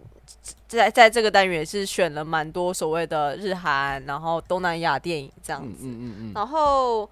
[0.66, 5.80] 在在这个单元是选了蛮多所谓的日韩，然后东南亚电影这样子。
[5.82, 6.32] 嗯嗯嗯。
[6.34, 7.06] 然后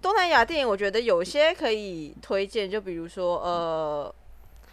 [0.00, 4.14] 东南亚电影，我觉得有些可以推荐，就比如说，呃，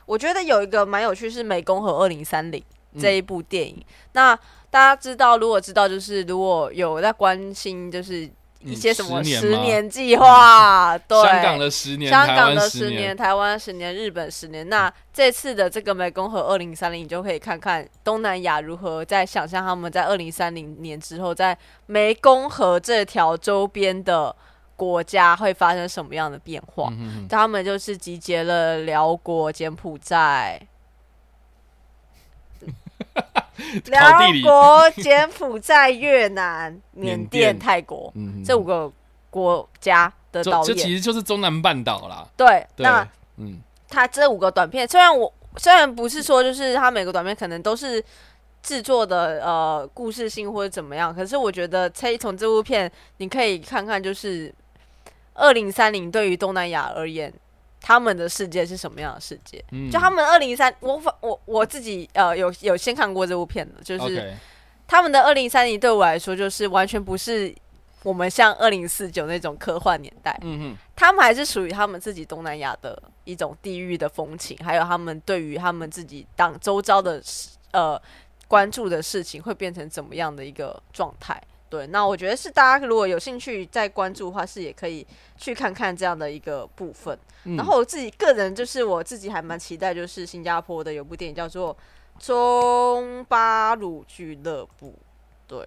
[0.05, 2.59] 我觉得有一个蛮有趣是《湄公河二零三零》
[3.01, 3.83] 这一部电影。
[4.13, 4.35] 那
[4.69, 8.29] 大家知道，如果知道，就是如果有在关心，就是。
[8.61, 10.97] 一些什么十年计划？
[11.07, 14.67] 对，香港的十年，香港的十年，台湾十年，日本十年。
[14.67, 21.55] 那这次的这个湄公河二零三零，你就可以看看东南亚如何在想象他们在二零三零年之后，在
[21.89, 24.35] 湄公河这条周边的
[24.77, 26.89] 国家会发生什么样的变化。
[27.27, 30.61] 他们就是集结了辽国、柬埔寨。
[33.85, 38.13] 辽国、柬埔寨、越南、缅甸、泰国，
[38.45, 38.91] 这五个
[39.29, 42.27] 国家的导演，这其实就是中南半岛啦。
[42.37, 43.07] 对，那
[43.37, 43.59] 嗯，
[43.89, 48.03] 他这五个短片，虽然我虽然不是说就是他每个短片可能都是
[48.61, 54.53] 制作的呃故事性或者怎么样，可是我觉得可以从这部片你可以看看，就是
[55.37, 57.33] 二零三零对于东南亚而言。
[57.79, 59.63] 他们的世界是什么样的世界？
[59.89, 64.33] 就他们二零三，我我我自己呃有有先看过这部片的，就是
[64.87, 67.53] 他们的二零三零对我来说，就是完全不是
[68.03, 70.37] 我们像二零四九那种科幻年代。
[70.41, 77.21] 嗯哼，他们还是属于他们自己东南亚的一种地域的风情，还有他们对于他们自己当周遭的
[77.71, 78.01] 呃
[78.47, 81.41] 关注的事情会变成怎么样的一个状态。
[81.69, 85.05] 对，那我觉得是大家如果有兴趣再关注的话，是也可以
[85.35, 87.17] 去看看这样的一个部分。
[87.57, 91.75] 然后我自己个人就是我自己还蛮期待，就是新加坡的有部电影叫做
[92.25, 94.89] 《中巴鲁俱乐部》。
[95.47, 95.65] 对，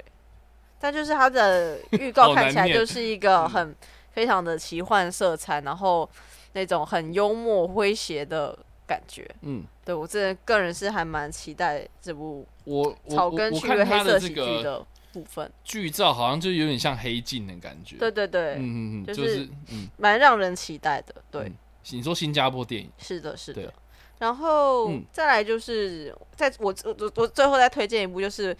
[0.79, 3.75] 但就是它的 预告看起来就是一个很
[4.11, 6.09] 非常的奇幻色彩，然后
[6.53, 9.27] 那种很幽默诙谐的感觉。
[9.43, 14.85] 嗯，对我这个人是还蛮期待这部我草根趣味黑色喜剧的。
[15.13, 21.15] 部分剧照好像就有点像黑镜的感觉，对对对，嗯嗯嗯，就是嗯，蛮让人期待的。
[21.31, 21.53] 对，
[21.91, 23.73] 你说新加坡电影是的，是的。
[24.19, 28.57] 然后再来就是，在我我我最后再推荐一部，就是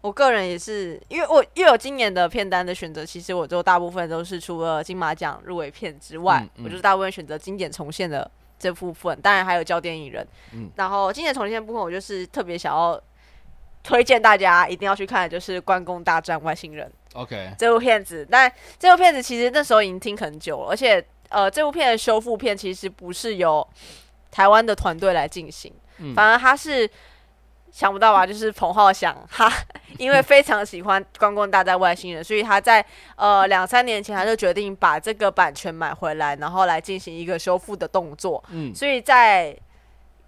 [0.00, 8.28] 我个人也是，因为我因为有今年的片单的选择，其实我就大部分都是除了金马奖入围片之外，我就是大部分选择经典重现的
[8.58, 10.26] 这部分，当然还有焦电影人。
[10.52, 13.00] 嗯，然后经典重现部分，我就是特别想要。
[13.84, 16.90] 推荐大家一定要去看的就是《关公大战外星人》。
[17.20, 23.64] OK，这部片子，但这部片子其实那时候已经听很久了，而且呃，这部片的修复片其实不是由
[24.32, 25.72] 台湾的团队来进行，
[26.16, 26.90] 反而他是
[27.70, 28.26] 想不到吧？
[28.26, 29.52] 就是彭浩翔，他
[29.98, 38.42] 因为非常喜欢《关公大战外星人》，所以他在呃两三年前他就决定把这个版权买回来，然后来进行一个修复的动作。
[38.48, 39.56] 嗯，所以在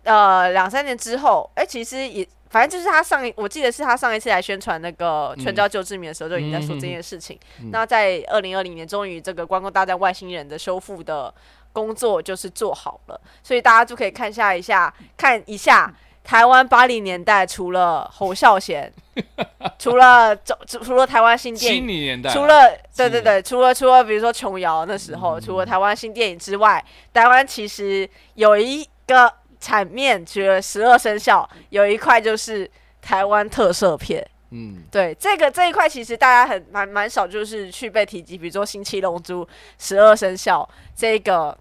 [0.04, 2.28] 呃两三年之后，哎，其实也。
[2.48, 7.38] 反正就是他上一，我记得是他上一次来宣传那个《春娇救志明》的时候，就已经在说这件事情。
[7.72, 11.32] 那在二零二零年，终于这个《关公大战外星人》的修复的
[11.72, 15.92] 工作就是做好了，所以大家就可以看下一下，看一下
[16.22, 18.92] 台湾八零年代，除了侯孝贤，
[19.78, 26.82] 除了除除了台湾新电影，除了对对对，除了除了比如说琼瑶那时候，除了台湾新电影之外，
[27.12, 29.32] 台湾其实有一个。
[29.60, 34.26] 场面除了十二生肖，有一块就是台湾特色片。
[34.50, 38.38] 嗯，对，这个这一块其实大家很蛮蛮少，就是去被提及。
[38.38, 39.44] 比如说《新七龙珠》
[39.78, 41.56] 十二生肖这个，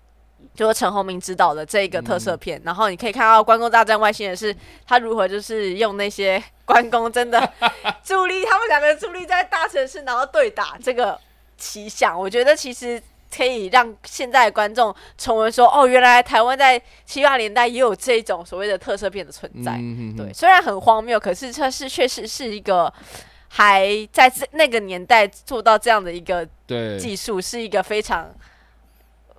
[0.53, 2.61] 就是陈鸿明执导的这个特色片。
[2.63, 4.55] 然后你可以看到《关公大战外星人》是
[4.87, 7.39] 他如何就是用那些关公真的
[8.03, 11.19] 助力，他们两个助力在大城市然后对打这个
[11.57, 12.17] 奇想。
[12.17, 13.01] 我觉得其实。
[13.36, 19.79] 可以让现在的观众重温说：“哦，原来台湾在七八年代也有这种所谓的特色片的存在。”
[20.15, 22.91] 对，虽然很荒谬，可是它是确实是一个
[23.49, 26.47] 还在这那个年代做到这样的一个
[26.99, 28.33] 技术，是一个非常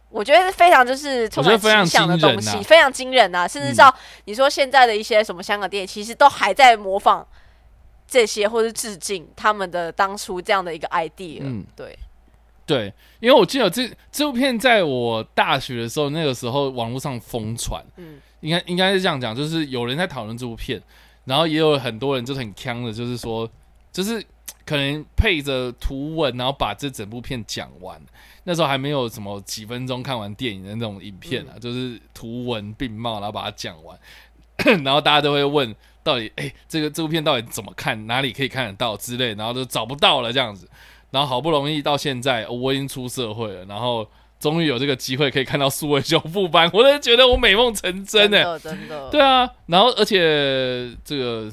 [0.09, 3.47] 我觉得非常就是充满奇想的东西，非常惊人啊！
[3.47, 3.95] 甚至到
[4.25, 7.27] 你说现在的一些什么香港电影，其实都还在模仿
[8.09, 11.41] 这些，或是致敬他们的当初这样的一个 idea。
[11.43, 11.99] 嗯，对。
[12.67, 20.83] 对，因为我记得这这部片在我大学的时候，那个时候网络上疯传，嗯，应该应该是这样讲，就是有人在讨论这部片，
[21.25, 23.49] 然后也有很多人就是很呛的，就是说，
[23.93, 24.21] 就是
[24.65, 28.01] 可能配着图文，然后把这整部片讲完。
[28.43, 33.97] 那时候还没有什么几分钟看完电影的那种影片啊，就是图文并茂，然后把它讲完，
[34.85, 40.69] 然后大家都会问，到底哎，这个这部片到底怎么看，哪里可以看得到之类，然后都找不到了这样子。
[41.11, 44.07] 然后好不容易到现在，我已经出社会了，然后
[44.39, 49.49] 终于有这个机会可以看到数位修复班，我都觉得我美梦成真呢，真的，对啊。
[49.67, 51.51] 然后而且这个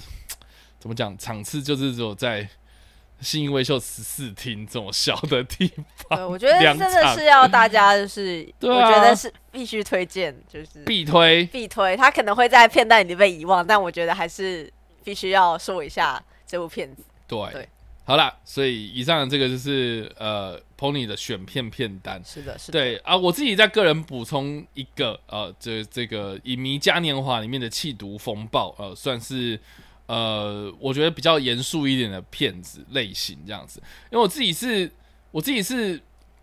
[0.79, 2.47] 怎么讲，场次就是只有在
[3.21, 6.17] 新威秀十四厅这种小的地方。
[6.17, 11.95] 对，我觉得真的是要大家就是， 我觉得是必须推荐，就是必推必推。
[11.95, 14.69] 他可能会在片段里被遗忘，但我觉得还是
[15.05, 17.01] 必须要说一下这部片子。
[17.27, 17.69] 对。
[18.05, 22.21] 好啦，所以以上这个就是呃，Pony 的选片片单。
[22.25, 22.73] 是的，是的。
[22.73, 29.57] 对啊，我自己在个人补充一个呃，这这个《影迷嘉年华》里面的《气毒风暴》呃，算是
[30.07, 33.81] 呃，我觉得比较严肃一点的片子类型这样子。
[34.11, 34.91] 因为我自己是，
[35.31, 36.01] 我自己是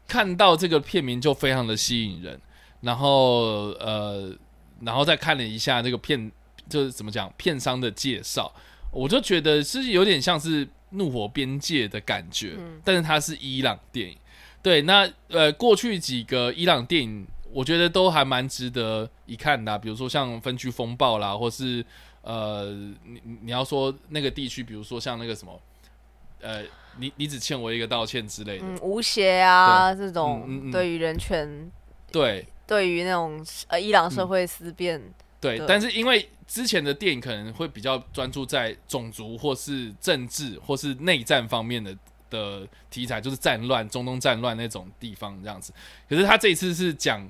[0.08, 2.40] 看到这个片名就非常的吸引人，
[2.80, 4.34] 然后呃，
[4.80, 6.32] 然后再看了一下这个片，
[6.70, 8.50] 就是怎么讲片商的介绍。
[8.90, 14.16] 我就觉得是有点像是怒火边界的感觉，但是它是伊朗电影。
[14.62, 21.84] 对，那呃，过去几个伊朗电影，我觉得都还蛮值得一看的，比如说像《分区风暴》啦，或是
[22.20, 22.66] 呃，
[23.05, 25.59] 你你要说那个地区，比如说像那个什么，
[26.43, 26.62] 呃，
[26.99, 31.70] 你你只欠我一个道歉之类的，无邪啊，这种对于人权，
[32.12, 35.01] 对，对于那种呃伊朗社会思辨，
[35.41, 41.97] 对，但是因为之前的电影可能会比较专注在种族或是政治或是内战方面的。
[42.30, 45.72] 的题材就是战乱，中东战乱那种地方这样子。
[46.09, 47.28] 可是他这一次是讲，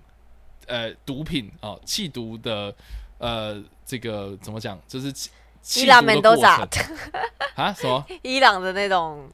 [0.66, 2.76] 呃，毒品哦，弃毒的，
[3.16, 4.78] 呃，这个怎么讲？
[4.86, 5.10] 就是
[5.76, 6.68] 伊朗门都咋
[7.54, 7.72] 啊？
[7.72, 8.04] 什么？
[8.20, 9.26] 伊朗的那种，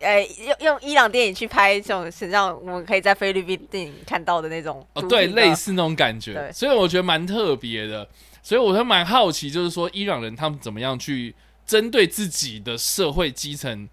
[0.00, 4.86] 呃，用用伊朗电影去拍这种，实际上我们可以在菲律宾电影看到的那种。
[4.94, 6.50] 哦，对，类似那种感觉。
[6.52, 8.08] 所以我觉得蛮特别的。
[8.42, 11.34] 所以我还蛮好奇，就是说伊朗人他们怎么样去
[11.66, 13.88] 针对自己的社会基层。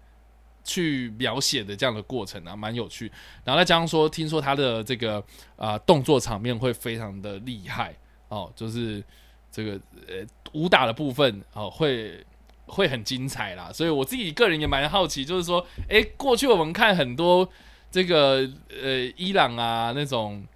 [0.64, 3.10] 去描写的这样的过程啊，蛮有趣。
[3.42, 5.24] 然后再加上说，听说他的这个
[5.56, 7.94] 啊动作场面会非常的厉害
[8.28, 9.02] 哦，就是
[9.50, 10.16] 这个呃
[10.52, 12.22] 武打的部分哦会
[12.68, 13.70] 会很精彩啦。
[13.72, 17.48] 所以我自己个人也蛮好奇，就是说，诶，过去我们看很多
[17.90, 18.48] 这个
[18.82, 20.46] 呃伊朗啊那种。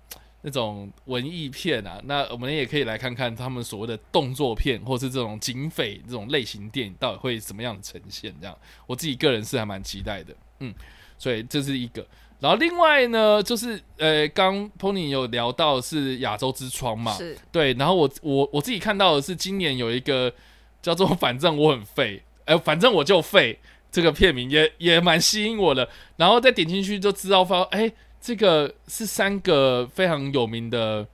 [0.44, 8.34] 那种文艺片啊，那我们也可以来看看他们所谓的动作片，或是这种警匪这种类型电影，到底会怎么样呈现？
[8.40, 8.58] 这样，
[8.88, 10.34] 我自己个人是还蛮期待的。
[10.58, 10.74] 嗯，
[11.16, 12.04] 所以这是一个。
[12.40, 17.72] 然后另外呢，就是呃，刚 Pony 有聊到是亚洲之窗嘛，是对。
[17.74, 20.34] 然后我我我自己看到的是今年有一个
[20.82, 23.58] 叫做 “反正我很废”，哎，反正我就废
[23.90, 25.88] 这个片名也也蛮吸引我的。
[26.16, 27.90] 然后再点进去就知道发哎。
[28.24, 31.04] 这个是三个非常有名的，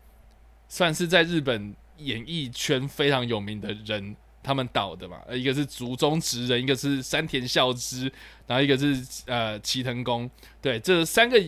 [0.69, 5.17] 算是在日本演艺圈非常有名的人，他们导的嘛。
[5.27, 8.13] 呃，一个是竹中直人，一个是山田孝之，
[8.47, 10.31] 然后一个是呃齐藤公。
[10.61, 11.43] 对，这三个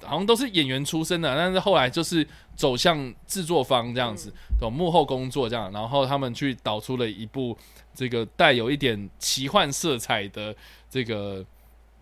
[0.00, 2.24] 好像都是演员出身的，但是后来就是
[2.58, 7.56] 走向制作方这样子，走幕后工作这样，然后他们去导出了一部
[7.94, 10.52] 这个带有一点奇幻色彩的
[10.90, 11.44] 这个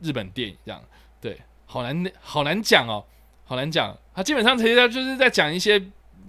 [0.01, 0.83] 日本电影，这样
[1.21, 1.39] 对。
[1.67, 3.05] 好难，好难讲哦，
[3.45, 3.95] 好难讲。
[4.15, 5.79] 他基本上其实他就是在讲一些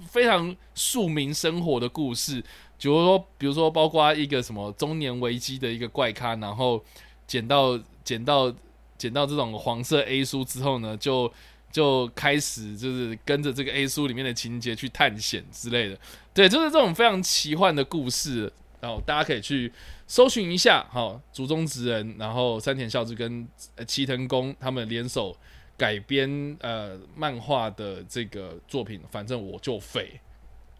[0.10, 2.42] 非常庶民生活的故事，
[2.78, 6.84] 比如说，比如说，包括一个什么中年危机的一个怪咖，然后
[7.26, 8.54] 捡到捡到
[8.98, 11.32] 捡到这种黄色 A 书之后呢，就
[11.72, 16.00] 就开始就是跟着这个 A 书里面的情节去探险之类的。
[16.34, 19.72] 对，就是这种非常奇幻的故事，然后大家可以去。
[20.10, 23.46] 搜寻一下，哈，竹中直人，然后山田孝之跟
[23.86, 25.36] 齐藤公他们联手
[25.76, 30.22] 改编呃漫画的这个作品，反正我就废，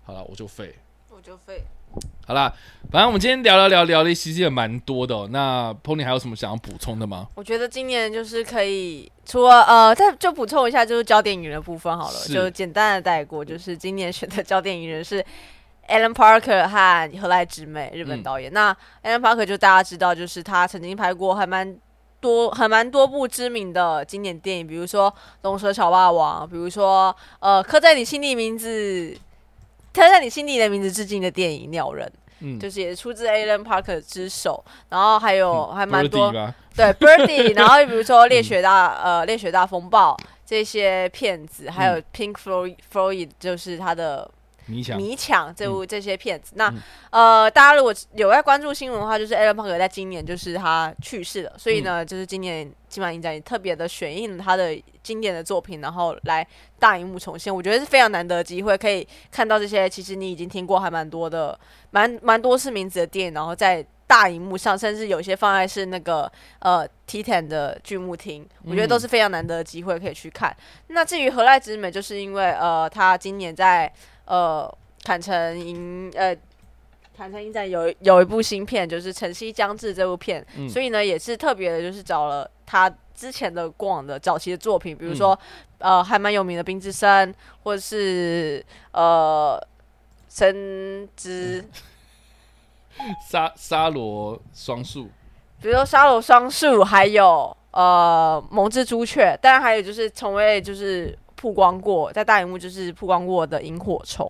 [0.06, 0.74] 好了，我就废，
[1.10, 1.62] 我就废，
[2.26, 2.54] 好啦，
[2.92, 5.28] 反正我们今天聊聊聊聊的其实也蛮多的。
[5.30, 7.28] 那 Pony 还有什么想要补充的吗？
[7.36, 15.26] 我觉得今年就是可以，除了呃，再就补充一下，就是焦点影人的部分好了，就简单的带过，就是今年选的焦点影人是。
[15.90, 18.52] Alan Parker 和何来直美，日本导演。
[18.52, 21.78] 那 Alan Parker 就大家知道，就是他曾经拍过还蛮
[22.20, 25.10] 多、还蛮多部知名的经典电影，比如说
[25.44, 29.18] 《龙蛇小霸王》，比如说呃，刻在你心底名字，
[30.02, 32.08] 刻在你心底的名字致敬的电影《鸟人》，
[32.40, 34.64] 嗯，就是也出自 Alan Parker 之手。
[34.90, 36.32] 然后还有还蛮多，
[36.76, 42.36] 对 Birdy，然后比如说《猎雪大》呃，《猎雪大风暴》这些片子，还有 Pink
[42.92, 44.30] Floyd，就是他的。
[44.68, 46.72] 迷抢，迷抢这部这些片子，那
[47.10, 56.46] 呃，大家如果有在关注新闻的话，就是 Alan Parker 在今年就是他去世了，所以呢，就是今年金马影展也特别的选映了他的经典的作品，然后来
[56.78, 61.58] 大荧幕重现，我觉得是非常难得的机会，可以看到这些其实你已经听过还蛮多的，
[61.92, 70.56] 蛮蛮多次名字的电影，然后在大荧幕上，甚至有些放在是那个呃 T Ten 的剧目厅，我觉得都是非常难得的机会可以去看。
[70.88, 73.92] 那至于何赖之美，就是因为呃，他今年在
[74.28, 74.70] 呃，
[75.04, 76.36] 坦诚银呃，
[77.16, 85.40] 坦诚影展有有一部新片，就是《晨曦将至》这部片，所以呢，也是特别的，就是找了他之前的过往的早期的作品，比如说
[85.78, 88.62] 呃，还蛮有名的《冰之山》，或者是
[88.92, 89.58] 呃，
[90.38, 91.64] 《神之
[93.30, 95.04] 沙沙罗双树》，
[95.62, 101.18] 比如说《沙罗双树》，还有呃，《蒙之朱雀》，当然还有就是从未就是。
[101.38, 104.30] 曝光过，在大荧幕就是曝光过的《萤火虫》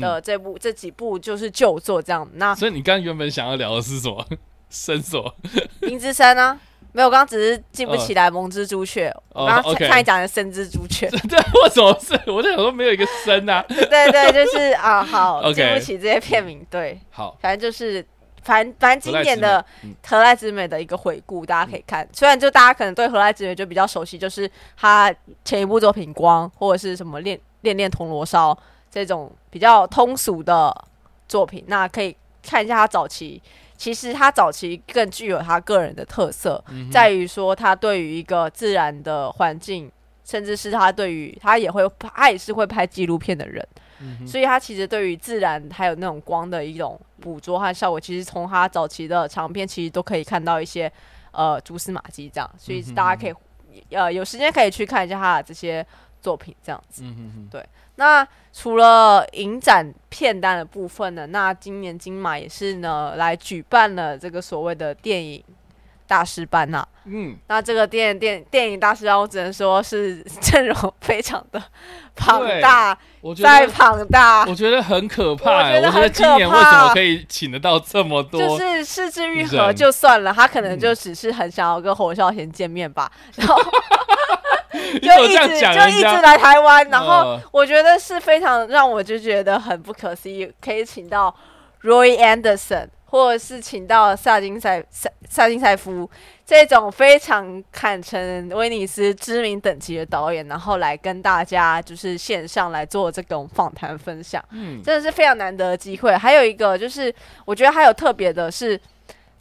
[0.00, 2.28] 的这部这几部就是旧作这样。
[2.34, 4.26] 那所以你刚刚原本想要聊的是什么？
[4.68, 5.34] 生索？
[5.80, 6.58] 冰之森啊？
[6.92, 9.10] 没有，刚刚只是记不起来《蒙之朱雀》。
[9.32, 11.06] 我刚刚看你讲的《生之朱雀》。
[11.28, 12.30] 对，为什么是？
[12.30, 13.64] 我就想说没有一个生啊。
[13.68, 16.66] 对对，就是啊，好， 记不起这些片名。
[16.70, 18.04] 对，好，反正就是
[18.42, 19.64] 反反经典的
[20.06, 22.08] 荷赖之美的一个回顾，大家可以看。
[22.12, 25.14] 虽然就大家可能对荷赖之美就比较熟悉，就是他
[25.44, 28.52] 前一部作品《光》或者是什么《恋恋恋铜锣烧》
[28.90, 30.74] 这种比较通俗的
[31.26, 33.42] 作品，那可以看一下他早期。
[33.76, 39.88] 其实他早期更具有他个人的特色，在于说他对于一个自然的环境，
[40.24, 43.64] 甚至是他对于他也会他也是会拍纪录片的人。
[44.26, 50.90] 所以，他其实对于自然还有那种光的一种捕捉和效果，其实从他早期的长片，其实都可以看到一些
[51.32, 52.50] 呃蛛丝马迹这样。
[52.58, 53.34] 所以大家可以
[53.90, 55.84] 呃有时间可以去看一下他的这些
[56.20, 57.02] 作品这样子。
[57.50, 57.64] 对。
[57.96, 61.26] 那除了影展片单的部分呢？
[61.26, 65.42] 那今年金马也是呢来举办了这个所谓的电影。
[66.08, 71.62] 大师班呐，嗯，那这个电电电影大师班，我只能说是阵容非常的
[72.16, 72.98] 庞大，
[73.40, 75.58] 再庞大，我觉得很可怕。
[75.58, 78.40] 我觉得今年为什么可以请得到这么多？
[78.40, 83.62] 就是失之愈合就算了，他可能就只是很想要跟侯孝贤见面吧， 然后
[84.72, 91.34] 就一直就一直来台湾，然后我觉得是非常让我就觉得很不可思议，可以请到
[91.82, 92.88] Roy Anderson。
[93.10, 96.08] 或者是请到萨金塞萨萨金塞夫
[96.44, 106.14] 这种非常堪称威尼斯知名等级的导演，然后来跟大家就是线上来做这种访谈分享，嗯，真的是非常难得的机会。
[106.14, 108.78] 还有一个就是，我觉得还有特别的是，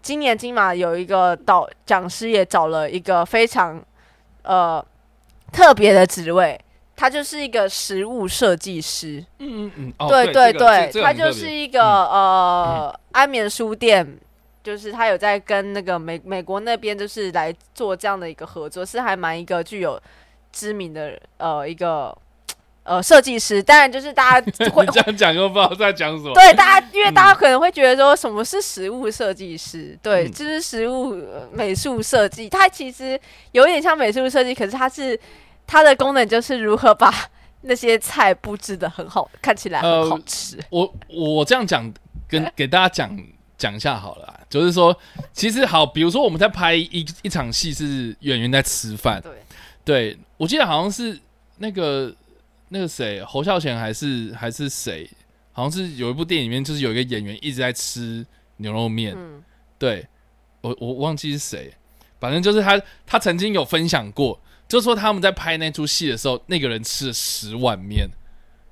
[0.01, 3.83] 今年金马有一个导讲师也找了一个非常
[4.43, 4.85] 呃
[5.51, 6.59] 特别的职位。
[6.99, 14.17] 他就是一个食物设计师，嗯嗯嗯，对对对，他就是一个呃安眠书店，
[14.63, 20.01] 就是他有在跟那个美美国那边就是来做这样的一个合作，是还蛮一个具有
[20.51, 22.17] 知名的呃一个
[22.81, 23.61] 呃设计师。
[23.61, 26.33] 当然就是大家会 这样讲，又不知道在讲什么。
[26.33, 29.95] 对，大家因为大家可能会觉得说什么是食物设计师？
[30.01, 31.15] 对，就是食物
[31.51, 33.21] 美术设计，它其实
[33.51, 35.19] 有点像美术设计，可是它是。
[35.67, 37.13] 它的功能就是如何把
[37.61, 40.57] 那些菜布置的很好，看起来很好吃。
[40.69, 41.93] 我我这样讲，
[42.27, 43.19] 跟给大家讲
[43.57, 44.97] 讲一下好了，就是说，
[45.33, 49.33] 其实好，比如说我们在拍一一场戏，是演员在吃饭，对，
[49.83, 51.19] 对我记得好像是
[51.57, 52.15] 那个
[52.69, 55.09] 那个谁，侯孝贤还是还是谁，
[55.51, 58.25] 好像是有一部电影里面，就是有一个演员一直在吃
[58.57, 59.43] 牛肉面，嗯，
[59.77, 60.07] 对
[60.61, 61.73] 我我忘记是谁，
[62.21, 64.39] 反正就是他他曾经有分享过。
[64.67, 68.09] 就说他们在拍那出戏的时候，那个人吃了十碗面，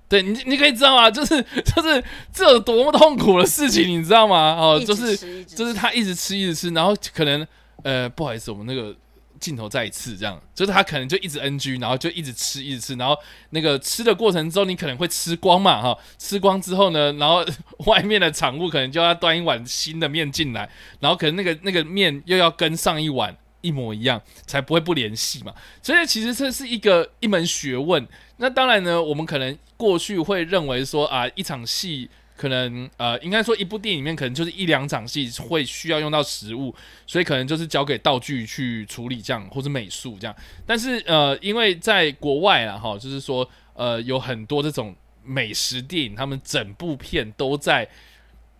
[0.09, 1.09] 对你，你可以知道吗？
[1.09, 4.55] 就是 就是这有多么痛苦的事情，你知道吗？
[4.59, 7.47] 哦，就是就是他一直吃一直吃，然后可能
[7.83, 8.93] 呃不好意思，我们那个
[9.39, 13.17] 镜头再一次这样，就是他可能就一直 NG，然后就一直吃一直吃，然后
[13.51, 17.45] 那个吃的过程中，你可能会吃光嘛哈，吃光之后呢，然后
[17.85, 20.69] 外面的场务可能就要端一碗新的面进来，
[20.99, 23.35] 然后可能那个那个面又要跟上一碗。
[23.65, 25.51] 一模一样才不会不联系嘛，
[25.81, 28.07] 所以其实这是一个一门学问。
[28.37, 32.07] 那当然呢，我们可能过去会认为说啊，一场戏
[32.37, 36.75] 可能呃，应该说一部电影里面可能就是一两场戏会需要用到食物，
[37.07, 40.35] 所以可能就是交给道具去处理这样，或者美术这样。
[40.65, 47.89] 但是呃，因为在国外啊，哈，就是说呃，有很多这种美食电影，他们整部片都在。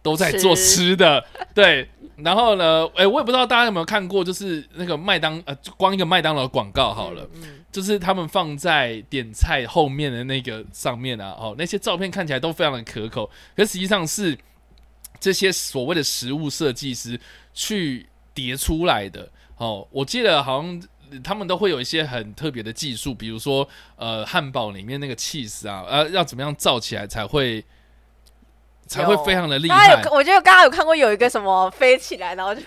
[0.06, 0.96] 都在做吃。
[0.96, 1.26] 的，
[1.56, 7.28] 对，然后呢，哎，我也不知道大家有没有看过，就是那个麦当呃，光一个麦当劳广告好了，
[7.72, 13.28] 就是他们放在点菜后面的那个上面啊，哦，那些照片看起来都非常的可口，
[13.58, 14.38] 可实际上是
[15.20, 17.20] 这些所谓的食物设计师
[17.52, 19.28] 去叠出来的。
[19.58, 20.84] 哦，我记得好像
[21.24, 27.66] 他们都会有一些很特别的技术，比如说呃，汉堡里面那个 cheese 啊，呃，要怎么样造起来才会。
[28.88, 30.02] 才会非常的厉害。
[30.04, 32.62] 有，我觉得刚刚有看过有一个什么飞起来，然后就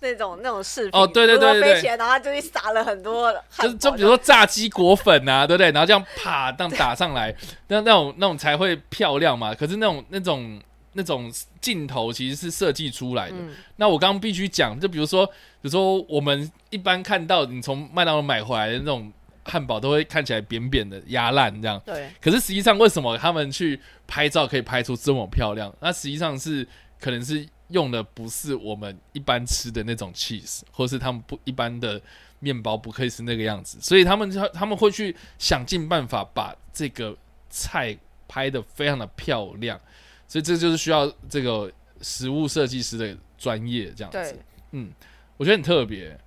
[0.00, 1.00] 那种那种视频。
[1.00, 3.34] 哦，对对对对，飞起来，然后就会撒了很多。
[3.58, 5.70] 就就比如说炸鸡裹粉啊，对不对？
[5.72, 7.34] 然后这样啪，这样打上来，
[7.68, 9.54] 那那种那种才会漂亮嘛。
[9.54, 10.60] 可是那种那种
[10.92, 13.36] 那种镜头其实是设计出来的。
[13.76, 15.32] 那我刚刚必须讲，就比如说，比
[15.62, 19.12] 如说我们一般看到你从麦当劳买回来的那种。
[19.48, 21.80] 汉堡都会看起来扁扁的、压烂这样。
[21.84, 22.08] 对。
[22.20, 25.74] 可是实际上，为什么他们去拍照可以拍出这么漂亮？
[25.80, 26.66] 那实际上是
[27.00, 32.00] 可能是用的不是我们一般吃的那种 cheese，或是他们不一般的
[32.40, 37.16] 面包不可以是那个样子，所以他们他他们会去想尽办法把这个
[37.50, 37.96] 菜
[38.28, 39.80] 拍的非常的漂亮，
[40.26, 44.38] 所以这就是需要这个食物设计师的专业这样子。
[44.72, 44.92] 嗯，
[45.36, 46.18] 我觉得很特别。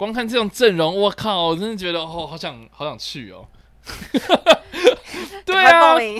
[0.00, 3.46] 光看这种阵容，我靠，我真的觉得哦，好想好想去哦。
[5.44, 6.18] 对啊，报名，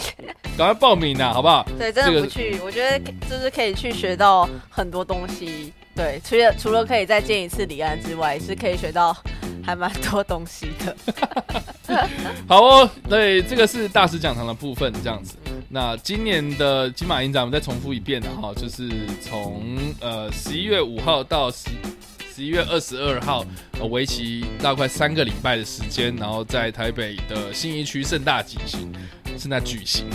[0.58, 1.66] 赶快报名呐，好不好？
[1.78, 5.72] 对，真的不去，我觉得就是可以去学到很多东西。
[5.96, 9.16] 对，除了除了可以再见一次李安之外，是可以学到
[9.64, 10.94] 还蛮多东西的。
[12.46, 15.36] 好哦，对，这个是大师讲堂的部分，这样子。
[15.70, 18.90] 那今年的金马影展，我们再重复一遍的哈，就是
[19.22, 19.64] 从
[20.02, 21.70] 呃十一月五号到十。
[22.34, 23.44] 十一月二十二号，
[23.80, 28.92] 呃，为期大概三个礼拜的时间，然后在台北的信义区盛大举行，
[29.36, 30.06] 盛大举行。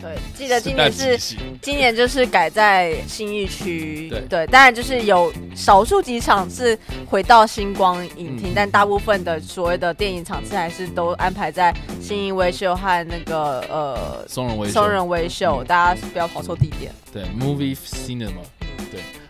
[0.00, 1.18] 对，记得今年是
[1.60, 4.08] 今年就是改在新义区。
[4.08, 16.92] 对对，当然就是有少数几场是回到星光影厅，但大部分的所谓的电影场次还是都安排在新义微秀和那个呃松仁微松仁微秀，大家不要跑错地点。
[17.12, 18.30] 对，Movie Cinema。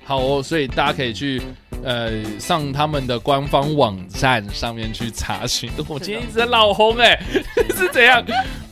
[0.07, 1.43] 对，好哦，所以大家可以去。
[1.85, 2.11] 呃，
[2.41, 5.71] 上他们的官方网站上面去查询。
[5.87, 7.17] 我今天一直在老红哎，
[7.77, 8.25] 是怎样？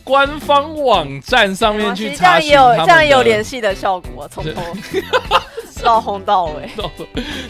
[0.02, 4.62] 官方网站上面去查询，这样也有这样也有联系的效果，从头。
[5.84, 6.68] 到红到尾，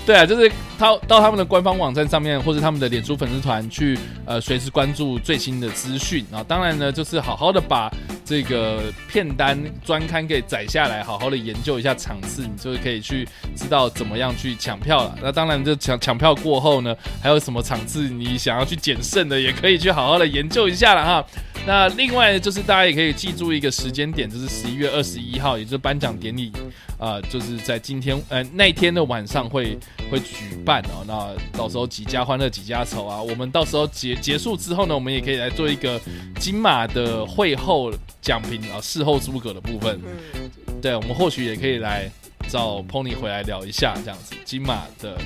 [0.05, 3.97] 对啊，就是他到他们的官方网站上面，或者他们的脸书粉丝团去，
[4.27, 6.44] 呃，随时关注最新的资讯啊。
[6.47, 7.89] 当然呢，就是好好的把
[8.24, 15.18] 这个片单专刊给载下来，好好的研究一下场次，你就可以去知道怎么样去抢票了。
[15.22, 21.26] 那当然，这抢抢票过后呢，还有什么场次你想要去减剩的，也可以去好好的研究一下了哈。
[21.66, 26.51] 那另外就是大家也可以记住一个时间点，就是十一月二十一号，也就是颁奖典礼。
[26.96, 29.76] 啊，就是在今天，呃，那天的晚上会
[30.10, 31.05] 会举办哦。
[31.06, 33.20] 那到时候几家欢乐几家愁啊。
[33.20, 36.01] 我们到时候结结束之后呢，我们也可以来做一个
[36.39, 40.01] 金马的会后讲评啊，事后诸葛的部分。
[40.35, 40.51] 嗯，
[40.81, 42.10] 对，我们或许也可以来
[42.48, 45.16] 找 Pony 回来聊一下这样子金马的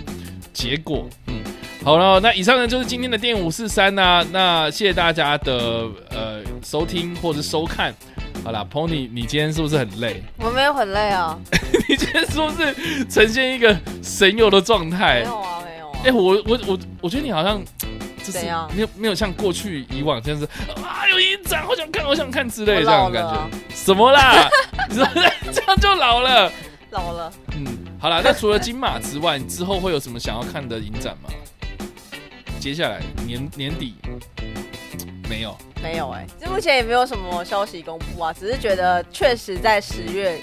[0.52, 1.06] 结果。
[1.26, 1.42] 嗯，
[1.84, 4.24] 好了，那以上呢就是今天的电影五四三呐。
[4.30, 7.94] 那谢谢大家的呃收听或者收看。
[8.44, 10.22] 好啦，Pony，你今天是不是很累？
[10.38, 11.36] 我没有很累啊。
[11.88, 15.20] 你今天是不是呈现一个神游的状态？
[15.22, 15.90] 没有啊，没有。
[16.04, 17.64] 哎，我我我，我觉得你好像
[18.22, 18.40] 就是？
[18.74, 20.46] 没有没有像过去以往这样子
[20.84, 23.58] 啊，有影展，好想看，好想看之类这样的感觉。
[23.74, 24.46] 什么啦？
[24.90, 25.06] 你说
[25.50, 26.52] 这样就老了？
[26.90, 27.32] 老了。
[27.56, 27.66] 嗯，
[27.98, 31.30] 好了，那除了金马之外，你之后会有什么想要看的影展吗？
[32.60, 33.94] 接下来年年底。
[35.28, 40.38] 没有，没有哎，这目前也没有什么消息公布啊，只是觉得确实在十月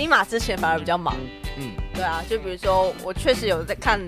[0.00, 1.14] 金马之前反而比较忙。
[1.58, 4.00] 嗯，对啊，就比如说我确实有在看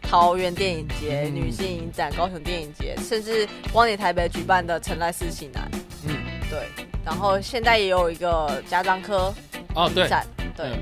[0.00, 5.68] 桃园电影节、女性影展、高雄电影节，甚至光年台北举办的陈来四喜男。
[6.06, 6.14] 嗯，
[6.48, 6.68] 对，
[7.04, 9.34] 然后现在也有一个家章科
[9.74, 10.08] 哦，对，
[10.56, 10.78] 对，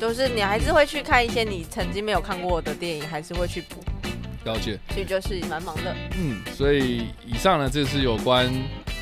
[0.00, 3.84] 就是你还是会去看一些你曾经没有看过的电影，还是会去补。
[4.44, 5.94] 了解，所以就是蛮忙的。
[6.18, 8.50] 嗯，所以以上呢，这是有关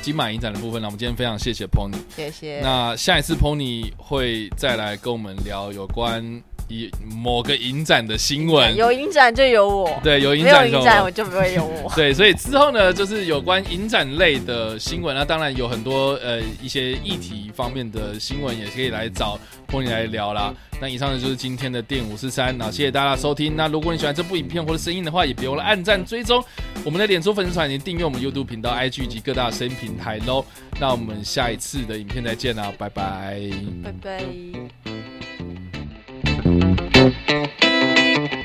[0.05, 0.79] 金马影展的部分。
[0.79, 2.61] 那我们今天非常谢谢 Pony，谢谢。
[2.61, 6.23] 那下一次 Pony 会再来跟我们聊有关。
[6.67, 19.39] 以某个影展的新闻，有影展就有我，对，有影展有影展我就不会有我， 对，所以之后呢，就是有关影展类的新闻，那当然有很多呃一些议题方面的新闻，也可以来找
[19.69, 20.53] Pony 来聊啦。
[20.81, 23.55] 那以上呢就是今天的电五四三，那谢谢大家收听。
[23.55, 26.43] 那如果你喜欢这部影片或者声音的话，也别忘了按赞、追踪
[26.83, 30.43] 我们的脸书粉丝团，以及订阅我们 YouTube 频道、IG 以及各大声音平台喽。
[30.79, 33.39] 那我们下一次的影片再见啦，拜拜，
[33.83, 35.04] 拜拜。
[37.11, 38.44] thank you